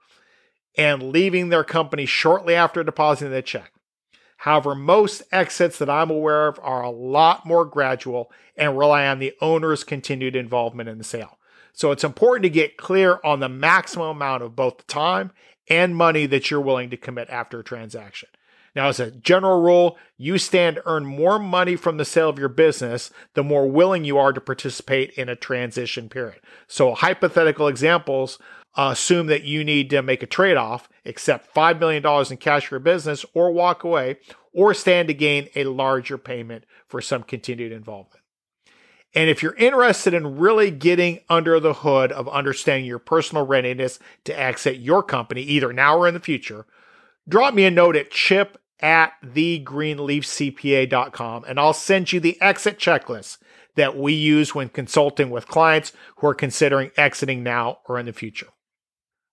and 0.77 1.03
leaving 1.03 1.49
their 1.49 1.65
company 1.65 2.07
shortly 2.07 2.55
after 2.55 2.85
depositing 2.85 3.33
the 3.33 3.43
check. 3.43 3.73
However, 4.41 4.75
most 4.75 5.23
exits 5.33 5.77
that 5.79 5.91
I'm 5.91 6.09
aware 6.09 6.49
of 6.49 6.59
are 6.63 6.81
a 6.83 6.89
lot 6.89 7.45
more 7.45 7.67
gradual 7.67 8.33
and 8.57 8.79
rely 8.79 9.07
on 9.07 9.19
the 9.19 9.35
owner's 9.43 9.85
continued 9.85 10.35
involvement 10.35 10.89
in 10.89 10.97
the 10.97 11.05
sale. 11.05 11.39
So 11.75 11.91
it's 11.93 12.05
important 12.05 12.45
to 12.45 12.51
get 12.51 12.79
clear 12.79 13.21
on 13.23 13.41
the 13.41 13.51
maximum 13.51 14.09
amount 14.09 14.43
of 14.43 14.57
both 14.57 14.79
the 14.79 14.85
time 14.85 15.33
and 15.69 15.95
money 15.95 16.25
that 16.25 16.51
you're 16.51 16.63
willing 16.63 16.89
to 16.89 16.97
commit 16.97 17.29
after 17.29 17.61
a 17.61 17.65
transaction. 17.65 18.31
Now, 18.75 18.89
as 18.89 18.99
a 18.99 19.11
general 19.11 19.61
rule, 19.61 19.99
you 20.17 20.39
stand 20.39 20.77
to 20.77 20.83
earn 20.87 21.05
more 21.05 21.39
money 21.39 21.77
from 21.77 21.99
the 21.99 22.07
sale 22.07 22.31
of 22.31 22.39
your 22.39 22.49
business 22.49 23.11
the 23.35 23.45
more 23.45 23.69
willing 23.69 24.05
you 24.05 24.17
are 24.17 24.33
to 24.33 24.41
participate 24.41 25.11
in 25.19 25.29
a 25.29 25.37
transition 25.37 26.09
period. 26.09 26.41
So, 26.67 26.95
hypothetical 26.95 27.69
examples 27.69 28.39
uh, 28.77 28.91
assume 28.93 29.27
that 29.27 29.45
you 29.45 29.65
need 29.65 29.91
to 29.91 30.03
make 30.03 30.23
a 30.23 30.27
trade 30.27 30.57
off, 30.57 30.89
accept 31.05 31.53
$5 31.55 31.81
million 31.81 32.05
in 32.31 32.37
cash 32.37 32.67
for 32.67 32.77
your 32.77 32.81
business, 32.81 33.25
or 33.35 33.51
walk 33.51 33.85
away, 33.85 34.19
or 34.53 34.75
stand 34.75 35.09
to 35.09 35.15
gain 35.15 35.49
a 35.55 35.65
larger 35.65 36.19
payment 36.19 36.65
for 36.87 37.01
some 37.01 37.23
continued 37.23 37.73
involvement. 37.73 38.21
And 39.15 39.29
if 39.29 39.43
you're 39.43 39.55
interested 39.55 40.15
in 40.15 40.39
really 40.39 40.71
getting 40.71 41.19
under 41.29 41.59
the 41.59 41.75
hood 41.75 42.13
of 42.13 42.29
understanding 42.29 42.85
your 42.85 43.01
personal 43.01 43.45
readiness 43.45 43.99
to 44.25 44.39
exit 44.39 44.77
your 44.77 45.03
company, 45.03 45.43
either 45.43 45.73
now 45.73 45.99
or 45.99 46.07
in 46.07 46.15
the 46.15 46.21
future, 46.21 46.65
drop 47.29 47.55
me 47.55 47.65
a 47.65 47.73
note 47.73 47.97
at 47.97 48.13
chip 48.13 48.57
at 48.79 49.15
thegreenleafcpa.com 49.25 51.45
and 51.45 51.61
I'll 51.61 51.73
send 51.73 52.13
you 52.13 52.21
the 52.21 52.41
exit 52.41 52.79
checklist 52.79 53.39
that 53.75 53.97
we 53.97 54.13
use 54.13 54.55
when 54.55 54.69
consulting 54.69 55.31
with 55.31 55.49
clients 55.49 55.93
who 56.17 56.29
are 56.29 56.35
considering 56.35 56.93
exiting 56.97 57.43
now 57.43 57.79
or 57.89 57.99
in 57.99 58.07
the 58.07 58.13
future. 58.13 58.47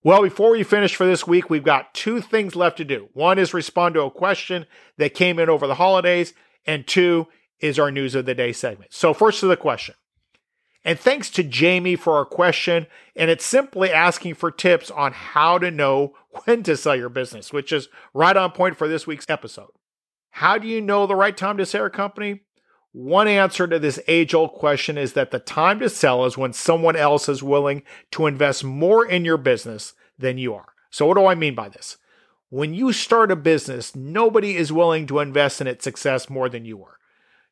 Well, 0.08 0.22
before 0.22 0.52
we 0.52 0.62
finish 0.62 0.96
for 0.96 1.06
this 1.06 1.26
week, 1.26 1.50
we've 1.50 1.62
got 1.62 1.92
two 1.92 2.22
things 2.22 2.56
left 2.56 2.78
to 2.78 2.84
do. 2.86 3.10
One 3.12 3.38
is 3.38 3.52
respond 3.52 3.92
to 3.92 4.04
a 4.04 4.10
question 4.10 4.64
that 4.96 5.12
came 5.12 5.38
in 5.38 5.50
over 5.50 5.66
the 5.66 5.74
holidays, 5.74 6.32
and 6.64 6.86
two 6.86 7.26
is 7.60 7.78
our 7.78 7.90
news 7.90 8.14
of 8.14 8.24
the 8.24 8.34
day 8.34 8.54
segment. 8.54 8.94
So, 8.94 9.12
first 9.12 9.40
to 9.40 9.46
the 9.46 9.54
question. 9.54 9.96
And 10.82 10.98
thanks 10.98 11.28
to 11.32 11.42
Jamie 11.42 11.94
for 11.94 12.14
our 12.14 12.24
question. 12.24 12.86
And 13.16 13.28
it's 13.30 13.44
simply 13.44 13.92
asking 13.92 14.36
for 14.36 14.50
tips 14.50 14.90
on 14.90 15.12
how 15.12 15.58
to 15.58 15.70
know 15.70 16.14
when 16.46 16.62
to 16.62 16.78
sell 16.78 16.96
your 16.96 17.10
business, 17.10 17.52
which 17.52 17.70
is 17.70 17.90
right 18.14 18.34
on 18.34 18.52
point 18.52 18.78
for 18.78 18.88
this 18.88 19.06
week's 19.06 19.28
episode. 19.28 19.72
How 20.30 20.56
do 20.56 20.66
you 20.66 20.80
know 20.80 21.06
the 21.06 21.16
right 21.16 21.36
time 21.36 21.58
to 21.58 21.66
sell 21.66 21.82
your 21.82 21.90
company? 21.90 22.44
One 22.92 23.28
answer 23.28 23.68
to 23.68 23.78
this 23.78 24.00
age 24.08 24.32
old 24.32 24.54
question 24.54 24.96
is 24.96 25.12
that 25.12 25.32
the 25.32 25.38
time 25.38 25.78
to 25.80 25.90
sell 25.90 26.24
is 26.24 26.38
when 26.38 26.54
someone 26.54 26.96
else 26.96 27.28
is 27.28 27.42
willing 27.42 27.82
to 28.12 28.26
invest 28.26 28.64
more 28.64 29.04
in 29.04 29.26
your 29.26 29.36
business 29.36 29.92
than 30.18 30.38
you 30.38 30.54
are. 30.54 30.74
So, 30.90 31.06
what 31.06 31.16
do 31.16 31.26
I 31.26 31.34
mean 31.34 31.54
by 31.54 31.68
this? 31.68 31.96
When 32.50 32.72
you 32.72 32.92
start 32.92 33.30
a 33.30 33.36
business, 33.36 33.94
nobody 33.94 34.56
is 34.56 34.72
willing 34.72 35.06
to 35.08 35.18
invest 35.18 35.60
in 35.60 35.66
its 35.66 35.84
success 35.84 36.30
more 36.30 36.48
than 36.48 36.64
you 36.64 36.82
are. 36.82 36.98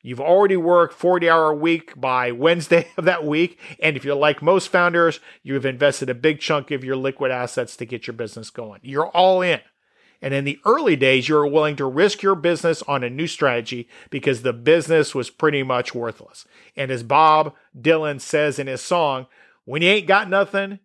You've 0.02 0.20
already 0.20 0.56
worked 0.56 0.94
40 0.94 1.28
hour 1.28 1.50
a 1.50 1.54
week 1.54 2.00
by 2.00 2.30
Wednesday 2.32 2.88
of 2.96 3.04
that 3.04 3.24
week. 3.24 3.58
And 3.82 3.96
if 3.96 4.04
you're 4.04 4.14
like 4.14 4.40
most 4.40 4.68
founders, 4.68 5.20
you've 5.42 5.66
invested 5.66 6.08
a 6.08 6.14
big 6.14 6.40
chunk 6.40 6.70
of 6.70 6.84
your 6.84 6.96
liquid 6.96 7.30
assets 7.30 7.76
to 7.76 7.84
get 7.84 8.06
your 8.06 8.14
business 8.14 8.48
going. 8.48 8.80
You're 8.82 9.08
all 9.08 9.42
in. 9.42 9.60
And 10.22 10.32
in 10.32 10.44
the 10.44 10.60
early 10.64 10.96
days, 10.96 11.28
you're 11.28 11.46
willing 11.46 11.76
to 11.76 11.84
risk 11.84 12.22
your 12.22 12.34
business 12.34 12.82
on 12.82 13.04
a 13.04 13.10
new 13.10 13.26
strategy 13.26 13.88
because 14.08 14.42
the 14.42 14.52
business 14.52 15.14
was 15.14 15.28
pretty 15.28 15.62
much 15.62 15.94
worthless. 15.94 16.46
And 16.74 16.90
as 16.90 17.02
Bob 17.02 17.54
Dylan 17.78 18.20
says 18.20 18.58
in 18.58 18.66
his 18.66 18.80
song, 18.80 19.26
when 19.64 19.82
you 19.82 19.90
ain't 19.90 20.06
got 20.06 20.30
nothing, 20.30 20.78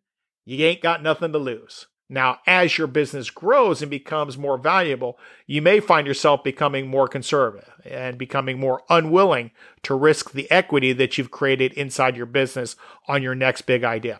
you 0.45 0.65
ain't 0.65 0.81
got 0.81 1.03
nothing 1.03 1.31
to 1.31 1.37
lose. 1.37 1.87
Now, 2.09 2.39
as 2.45 2.77
your 2.77 2.87
business 2.87 3.29
grows 3.29 3.81
and 3.81 3.89
becomes 3.89 4.37
more 4.37 4.57
valuable, 4.57 5.17
you 5.47 5.61
may 5.61 5.79
find 5.79 6.05
yourself 6.05 6.43
becoming 6.43 6.87
more 6.87 7.07
conservative 7.07 7.71
and 7.85 8.17
becoming 8.17 8.59
more 8.59 8.83
unwilling 8.89 9.51
to 9.83 9.95
risk 9.95 10.31
the 10.31 10.51
equity 10.51 10.91
that 10.91 11.17
you've 11.17 11.31
created 11.31 11.71
inside 11.71 12.17
your 12.17 12.25
business 12.25 12.75
on 13.07 13.23
your 13.23 13.33
next 13.33 13.61
big 13.61 13.85
idea. 13.85 14.19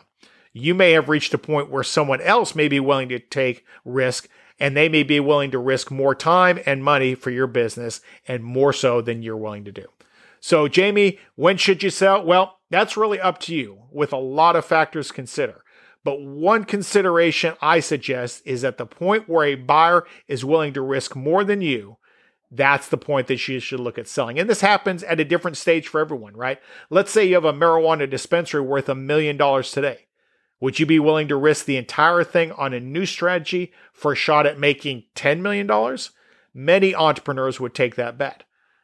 You 0.54 0.74
may 0.74 0.92
have 0.92 1.10
reached 1.10 1.34
a 1.34 1.38
point 1.38 1.70
where 1.70 1.84
someone 1.84 2.22
else 2.22 2.56
may 2.56 2.70
be 2.70 2.80
willing 2.80 3.10
to 3.10 3.20
take 3.20 3.66
risk 3.84 4.30
and 4.58 4.78
they 4.78 4.88
may 4.88 5.04
be 5.04 5.20
willing 5.20 5.52
to 5.52 5.60
risk 5.60 5.92
more 5.92 6.16
time 6.16 6.60
and 6.66 6.84
money 6.84 7.14
for 7.14 7.30
your 7.30 7.48
business 7.48 8.00
and 8.26 8.42
more 8.42 8.72
so 8.72 9.02
than 9.02 9.22
you're 9.22 9.36
willing 9.36 9.66
to 9.66 9.72
do. 9.72 9.88
So, 10.40 10.70
Jamie, 10.70 11.20
when 11.36 11.58
should 11.58 11.84
you 11.84 11.90
sell? 11.90 12.24
Well, 12.24 12.60
that's 12.70 12.96
really 12.96 13.20
up 13.20 13.40
to 13.40 13.56
you 13.56 13.84
with 13.92 14.14
a 14.14 14.18
lot 14.18 14.56
of 14.56 14.64
factors 14.64 15.10
to 15.10 15.14
consider. 15.14 15.64
But 16.04 16.22
one 16.22 16.66
consideration 16.66 17.56
I 17.62 17.80
suggest 17.80 18.42
is 18.46 18.64
at 18.64 18.78
the 18.78 18.86
point 18.86 19.30
where 19.30 19.46
a 19.46 19.56
buyer 19.56 20.06
is 20.28 20.44
willing 20.44 20.74
to 20.74 20.82
risk 20.82 21.16
more 21.16 21.44
than 21.44 21.62
you, 21.62 21.98
that's 22.50 22.90
the 22.90 22.98
point 22.98 23.28
that 23.28 23.48
you 23.48 23.60
should 23.60 23.80
look 23.80 23.98
at 23.98 24.08
selling. 24.08 24.38
And 24.38 24.50
this 24.50 24.62
happens 24.62 25.04
at 25.04 25.20
a 25.20 25.26
different 25.26 25.58
stage 25.58 25.88
for 25.88 26.02
everyone, 26.02 26.36
right? 26.36 26.60
Let's 26.90 27.12
say 27.12 27.26
you 27.26 27.36
have 27.36 27.46
a 27.46 27.54
marijuana 27.54 28.10
dispensary 28.10 28.62
worth 28.62 28.90
a 28.90 28.96
million 28.96 29.38
dollars 29.38 29.72
today. 29.72 30.08
Would 30.60 30.80
you 30.80 30.86
be 30.86 31.00
willing 31.00 31.28
to 31.30 31.36
risk 31.36 31.66
the 31.66 31.78
entire 31.78 32.24
thing 32.24 32.52
on 32.52 32.74
a 32.74 32.80
new 32.80 33.06
strategy 33.06 33.72
for 33.94 34.12
a 34.12 34.16
shot 34.16 34.46
at 34.46 34.60
making 34.60 35.06
$10 35.16 35.40
million? 35.40 35.98
Many 36.54 36.94
entrepreneurs 36.94 37.60
would 37.60 37.74
take 37.74 37.96
that 37.96 38.18
bet. 38.18 38.44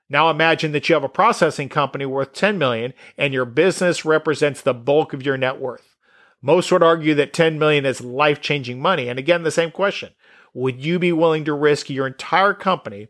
Now 0.09 0.29
imagine 0.29 0.71
that 0.71 0.87
you 0.87 0.95
have 0.95 1.03
a 1.03 1.09
processing 1.09 1.67
company 1.67 2.05
worth 2.05 2.33
10 2.33 2.57
million 2.57 2.93
and 3.17 3.33
your 3.33 3.45
business 3.45 4.05
represents 4.05 4.61
the 4.61 4.73
bulk 4.73 5.13
of 5.13 5.25
your 5.25 5.37
net 5.37 5.59
worth. 5.59 5.96
Most 6.41 6.71
would 6.71 6.83
argue 6.83 7.15
that 7.15 7.33
10 7.33 7.57
million 7.57 7.85
is 7.85 8.01
life-changing 8.01 8.79
money. 8.79 9.09
And 9.09 9.17
again, 9.17 9.43
the 9.43 9.51
same 9.51 9.71
question. 9.71 10.11
Would 10.53 10.83
you 10.83 10.99
be 10.99 11.11
willing 11.11 11.45
to 11.45 11.53
risk 11.53 11.89
your 11.89 12.07
entire 12.07 12.53
company 12.53 13.07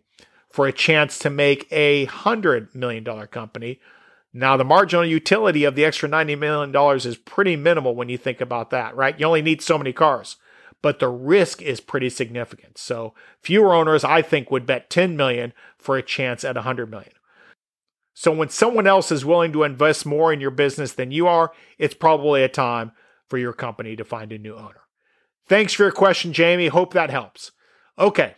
for 0.49 0.65
a 0.65 0.73
chance 0.73 1.19
to 1.19 1.29
make 1.29 1.67
a 1.71 2.07
$100 2.07 2.73
million 2.73 3.03
company? 3.27 3.79
Now, 4.33 4.57
the 4.57 4.63
marginal 4.63 5.05
utility 5.05 5.63
of 5.63 5.75
the 5.75 5.85
extra 5.85 6.07
$90 6.07 6.37
million 6.37 6.97
is 6.97 7.17
pretty 7.17 7.55
minimal 7.55 7.95
when 7.95 8.09
you 8.09 8.17
think 8.17 8.41
about 8.41 8.69
that, 8.69 8.95
right? 8.95 9.19
You 9.19 9.25
only 9.25 9.41
need 9.41 9.61
so 9.61 9.77
many 9.77 9.93
cars, 9.93 10.37
but 10.81 10.99
the 10.99 11.09
risk 11.09 11.61
is 11.61 11.79
pretty 11.79 12.09
significant. 12.09 12.77
So 12.77 13.13
fewer 13.41 13.73
owners, 13.73 14.03
I 14.03 14.21
think, 14.21 14.51
would 14.51 14.65
bet 14.65 14.89
10 14.89 15.17
million 15.17 15.53
for 15.77 15.97
a 15.97 16.03
chance 16.03 16.43
at 16.43 16.55
100 16.55 16.89
million. 16.89 17.13
So 18.13 18.31
when 18.31 18.49
someone 18.49 18.87
else 18.87 19.11
is 19.11 19.25
willing 19.25 19.53
to 19.53 19.63
invest 19.63 20.05
more 20.05 20.33
in 20.33 20.41
your 20.41 20.51
business 20.51 20.93
than 20.93 21.11
you 21.11 21.27
are, 21.27 21.51
it's 21.77 21.93
probably 21.93 22.43
a 22.43 22.49
time 22.49 22.91
for 23.27 23.37
your 23.37 23.53
company 23.53 23.95
to 23.95 24.03
find 24.03 24.31
a 24.31 24.37
new 24.37 24.55
owner. 24.55 24.81
Thanks 25.47 25.73
for 25.73 25.83
your 25.83 25.91
question, 25.91 26.33
Jamie. 26.33 26.67
Hope 26.67 26.93
that 26.93 27.09
helps. 27.09 27.51
Okay, 27.97 28.35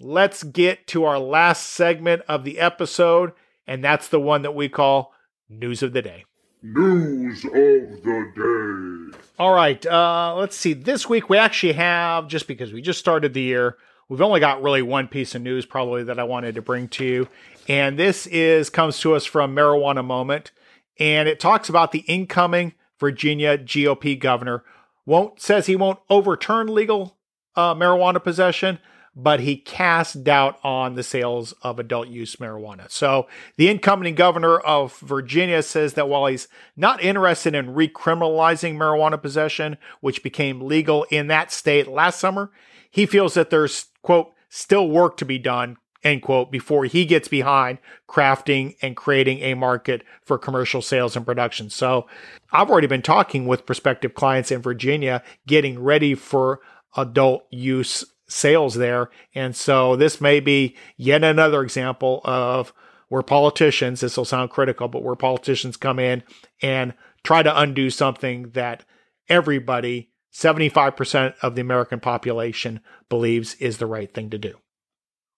let's 0.00 0.42
get 0.42 0.86
to 0.88 1.04
our 1.04 1.18
last 1.18 1.66
segment 1.66 2.22
of 2.28 2.44
the 2.44 2.58
episode, 2.58 3.32
and 3.66 3.84
that's 3.84 4.08
the 4.08 4.20
one 4.20 4.42
that 4.42 4.54
we 4.54 4.68
call 4.68 5.12
News 5.48 5.82
of 5.82 5.92
the 5.92 6.02
Day. 6.02 6.24
News 6.62 7.44
of 7.44 7.52
the 7.52 9.12
Day. 9.12 9.18
All 9.38 9.54
right, 9.54 9.84
uh, 9.86 10.34
let's 10.36 10.56
see. 10.56 10.72
This 10.72 11.08
week 11.08 11.28
we 11.28 11.36
actually 11.36 11.74
have, 11.74 12.26
just 12.26 12.48
because 12.48 12.72
we 12.72 12.80
just 12.80 12.98
started 12.98 13.34
the 13.34 13.42
year, 13.42 13.76
we've 14.08 14.22
only 14.22 14.40
got 14.40 14.62
really 14.62 14.82
one 14.82 15.08
piece 15.08 15.34
of 15.34 15.42
news 15.42 15.66
probably 15.66 16.04
that 16.04 16.18
I 16.18 16.24
wanted 16.24 16.54
to 16.54 16.62
bring 16.62 16.88
to 16.88 17.04
you. 17.04 17.28
And 17.68 17.98
this 17.98 18.26
is 18.26 18.70
comes 18.70 18.98
to 19.00 19.14
us 19.14 19.26
from 19.26 19.54
Marijuana 19.54 20.04
Moment, 20.04 20.52
and 20.98 21.28
it 21.28 21.38
talks 21.38 21.68
about 21.68 21.92
the 21.92 22.00
incoming 22.00 22.72
Virginia 22.98 23.58
GOP 23.58 24.18
governor 24.18 24.64
won't 25.04 25.40
says 25.40 25.66
he 25.66 25.76
won't 25.76 26.00
overturn 26.10 26.68
legal 26.68 27.16
uh, 27.54 27.74
marijuana 27.74 28.22
possession, 28.22 28.78
but 29.14 29.40
he 29.40 29.56
casts 29.56 30.14
doubt 30.14 30.58
on 30.62 30.94
the 30.94 31.02
sales 31.02 31.52
of 31.62 31.78
adult 31.78 32.08
use 32.08 32.36
marijuana. 32.36 32.90
So 32.90 33.26
the 33.56 33.68
incoming 33.68 34.14
governor 34.14 34.58
of 34.58 34.98
Virginia 34.98 35.62
says 35.62 35.94
that 35.94 36.08
while 36.08 36.26
he's 36.26 36.48
not 36.76 37.02
interested 37.02 37.54
in 37.54 37.74
recriminalizing 37.74 38.76
marijuana 38.76 39.20
possession, 39.20 39.78
which 40.00 40.22
became 40.22 40.60
legal 40.60 41.04
in 41.04 41.28
that 41.28 41.50
state 41.50 41.88
last 41.88 42.20
summer, 42.20 42.50
he 42.90 43.06
feels 43.06 43.34
that 43.34 43.50
there's 43.50 43.86
quote 44.02 44.32
still 44.48 44.88
work 44.88 45.16
to 45.16 45.24
be 45.24 45.38
done 45.38 45.76
end 46.02 46.22
quote, 46.22 46.50
before 46.50 46.84
he 46.84 47.04
gets 47.04 47.28
behind 47.28 47.78
crafting 48.08 48.76
and 48.82 48.96
creating 48.96 49.40
a 49.40 49.54
market 49.54 50.02
for 50.22 50.38
commercial 50.38 50.82
sales 50.82 51.16
and 51.16 51.26
production. 51.26 51.70
So 51.70 52.06
I've 52.52 52.70
already 52.70 52.86
been 52.86 53.02
talking 53.02 53.46
with 53.46 53.66
prospective 53.66 54.14
clients 54.14 54.50
in 54.50 54.62
Virginia, 54.62 55.22
getting 55.46 55.82
ready 55.82 56.14
for 56.14 56.60
adult 56.96 57.46
use 57.50 58.04
sales 58.28 58.74
there. 58.74 59.10
And 59.34 59.54
so 59.54 59.96
this 59.96 60.20
may 60.20 60.40
be 60.40 60.76
yet 60.96 61.22
another 61.22 61.62
example 61.62 62.20
of 62.24 62.72
where 63.08 63.22
politicians, 63.22 64.00
this 64.00 64.16
will 64.16 64.24
sound 64.24 64.50
critical, 64.50 64.88
but 64.88 65.02
where 65.02 65.14
politicians 65.14 65.76
come 65.76 65.98
in 65.98 66.22
and 66.60 66.94
try 67.22 67.42
to 67.42 67.60
undo 67.60 67.90
something 67.90 68.50
that 68.50 68.84
everybody, 69.28 70.10
75% 70.32 71.34
of 71.42 71.54
the 71.54 71.60
American 71.60 72.00
population 72.00 72.80
believes 73.08 73.54
is 73.54 73.78
the 73.78 73.86
right 73.86 74.12
thing 74.12 74.30
to 74.30 74.38
do. 74.38 74.54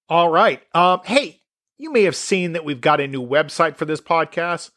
All 0.09 0.31
right. 0.31 0.63
Um, 0.75 1.01
hey, 1.05 1.43
you 1.77 1.93
may 1.93 2.05
have 2.05 2.17
seen 2.17 2.53
that 2.53 2.65
we've 2.65 2.81
got 2.81 3.01
a 3.01 3.07
new 3.07 3.25
website 3.25 3.77
for 3.77 3.85
this 3.85 4.01
podcast. 4.01 4.71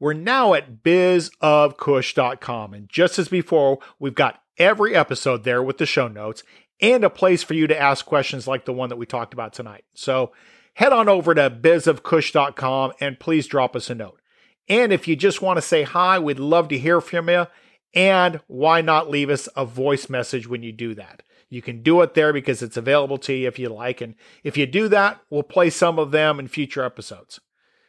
We're 0.00 0.12
now 0.12 0.54
at 0.54 0.84
bizofkush.com. 0.84 2.74
And 2.74 2.88
just 2.88 3.18
as 3.18 3.28
before, 3.28 3.80
we've 3.98 4.14
got 4.14 4.40
every 4.56 4.94
episode 4.94 5.42
there 5.44 5.62
with 5.62 5.78
the 5.78 5.86
show 5.86 6.06
notes 6.08 6.44
and 6.80 7.02
a 7.02 7.10
place 7.10 7.42
for 7.42 7.54
you 7.54 7.66
to 7.66 7.80
ask 7.80 8.06
questions 8.06 8.46
like 8.46 8.64
the 8.64 8.72
one 8.72 8.88
that 8.90 8.96
we 8.98 9.06
talked 9.06 9.34
about 9.34 9.52
tonight. 9.52 9.84
So 9.94 10.32
head 10.74 10.92
on 10.92 11.08
over 11.08 11.34
to 11.34 11.50
bizofkush.com 11.50 12.92
and 13.00 13.18
please 13.18 13.48
drop 13.48 13.74
us 13.74 13.90
a 13.90 13.96
note. 13.96 14.20
And 14.68 14.92
if 14.92 15.08
you 15.08 15.16
just 15.16 15.42
want 15.42 15.56
to 15.56 15.62
say 15.62 15.82
hi, 15.82 16.18
we'd 16.18 16.38
love 16.38 16.68
to 16.68 16.78
hear 16.78 17.00
from 17.00 17.28
you. 17.28 17.46
And 17.94 18.40
why 18.46 18.80
not 18.80 19.10
leave 19.10 19.30
us 19.30 19.48
a 19.56 19.64
voice 19.64 20.08
message 20.08 20.46
when 20.46 20.62
you 20.62 20.72
do 20.72 20.94
that? 20.94 21.22
You 21.50 21.62
can 21.62 21.82
do 21.82 22.02
it 22.02 22.14
there 22.14 22.32
because 22.32 22.62
it's 22.62 22.76
available 22.76 23.18
to 23.18 23.32
you 23.32 23.48
if 23.48 23.58
you 23.58 23.68
like. 23.68 24.00
And 24.00 24.14
if 24.44 24.56
you 24.56 24.66
do 24.66 24.88
that, 24.88 25.20
we'll 25.30 25.42
play 25.42 25.70
some 25.70 25.98
of 25.98 26.10
them 26.10 26.38
in 26.38 26.48
future 26.48 26.84
episodes. 26.84 27.40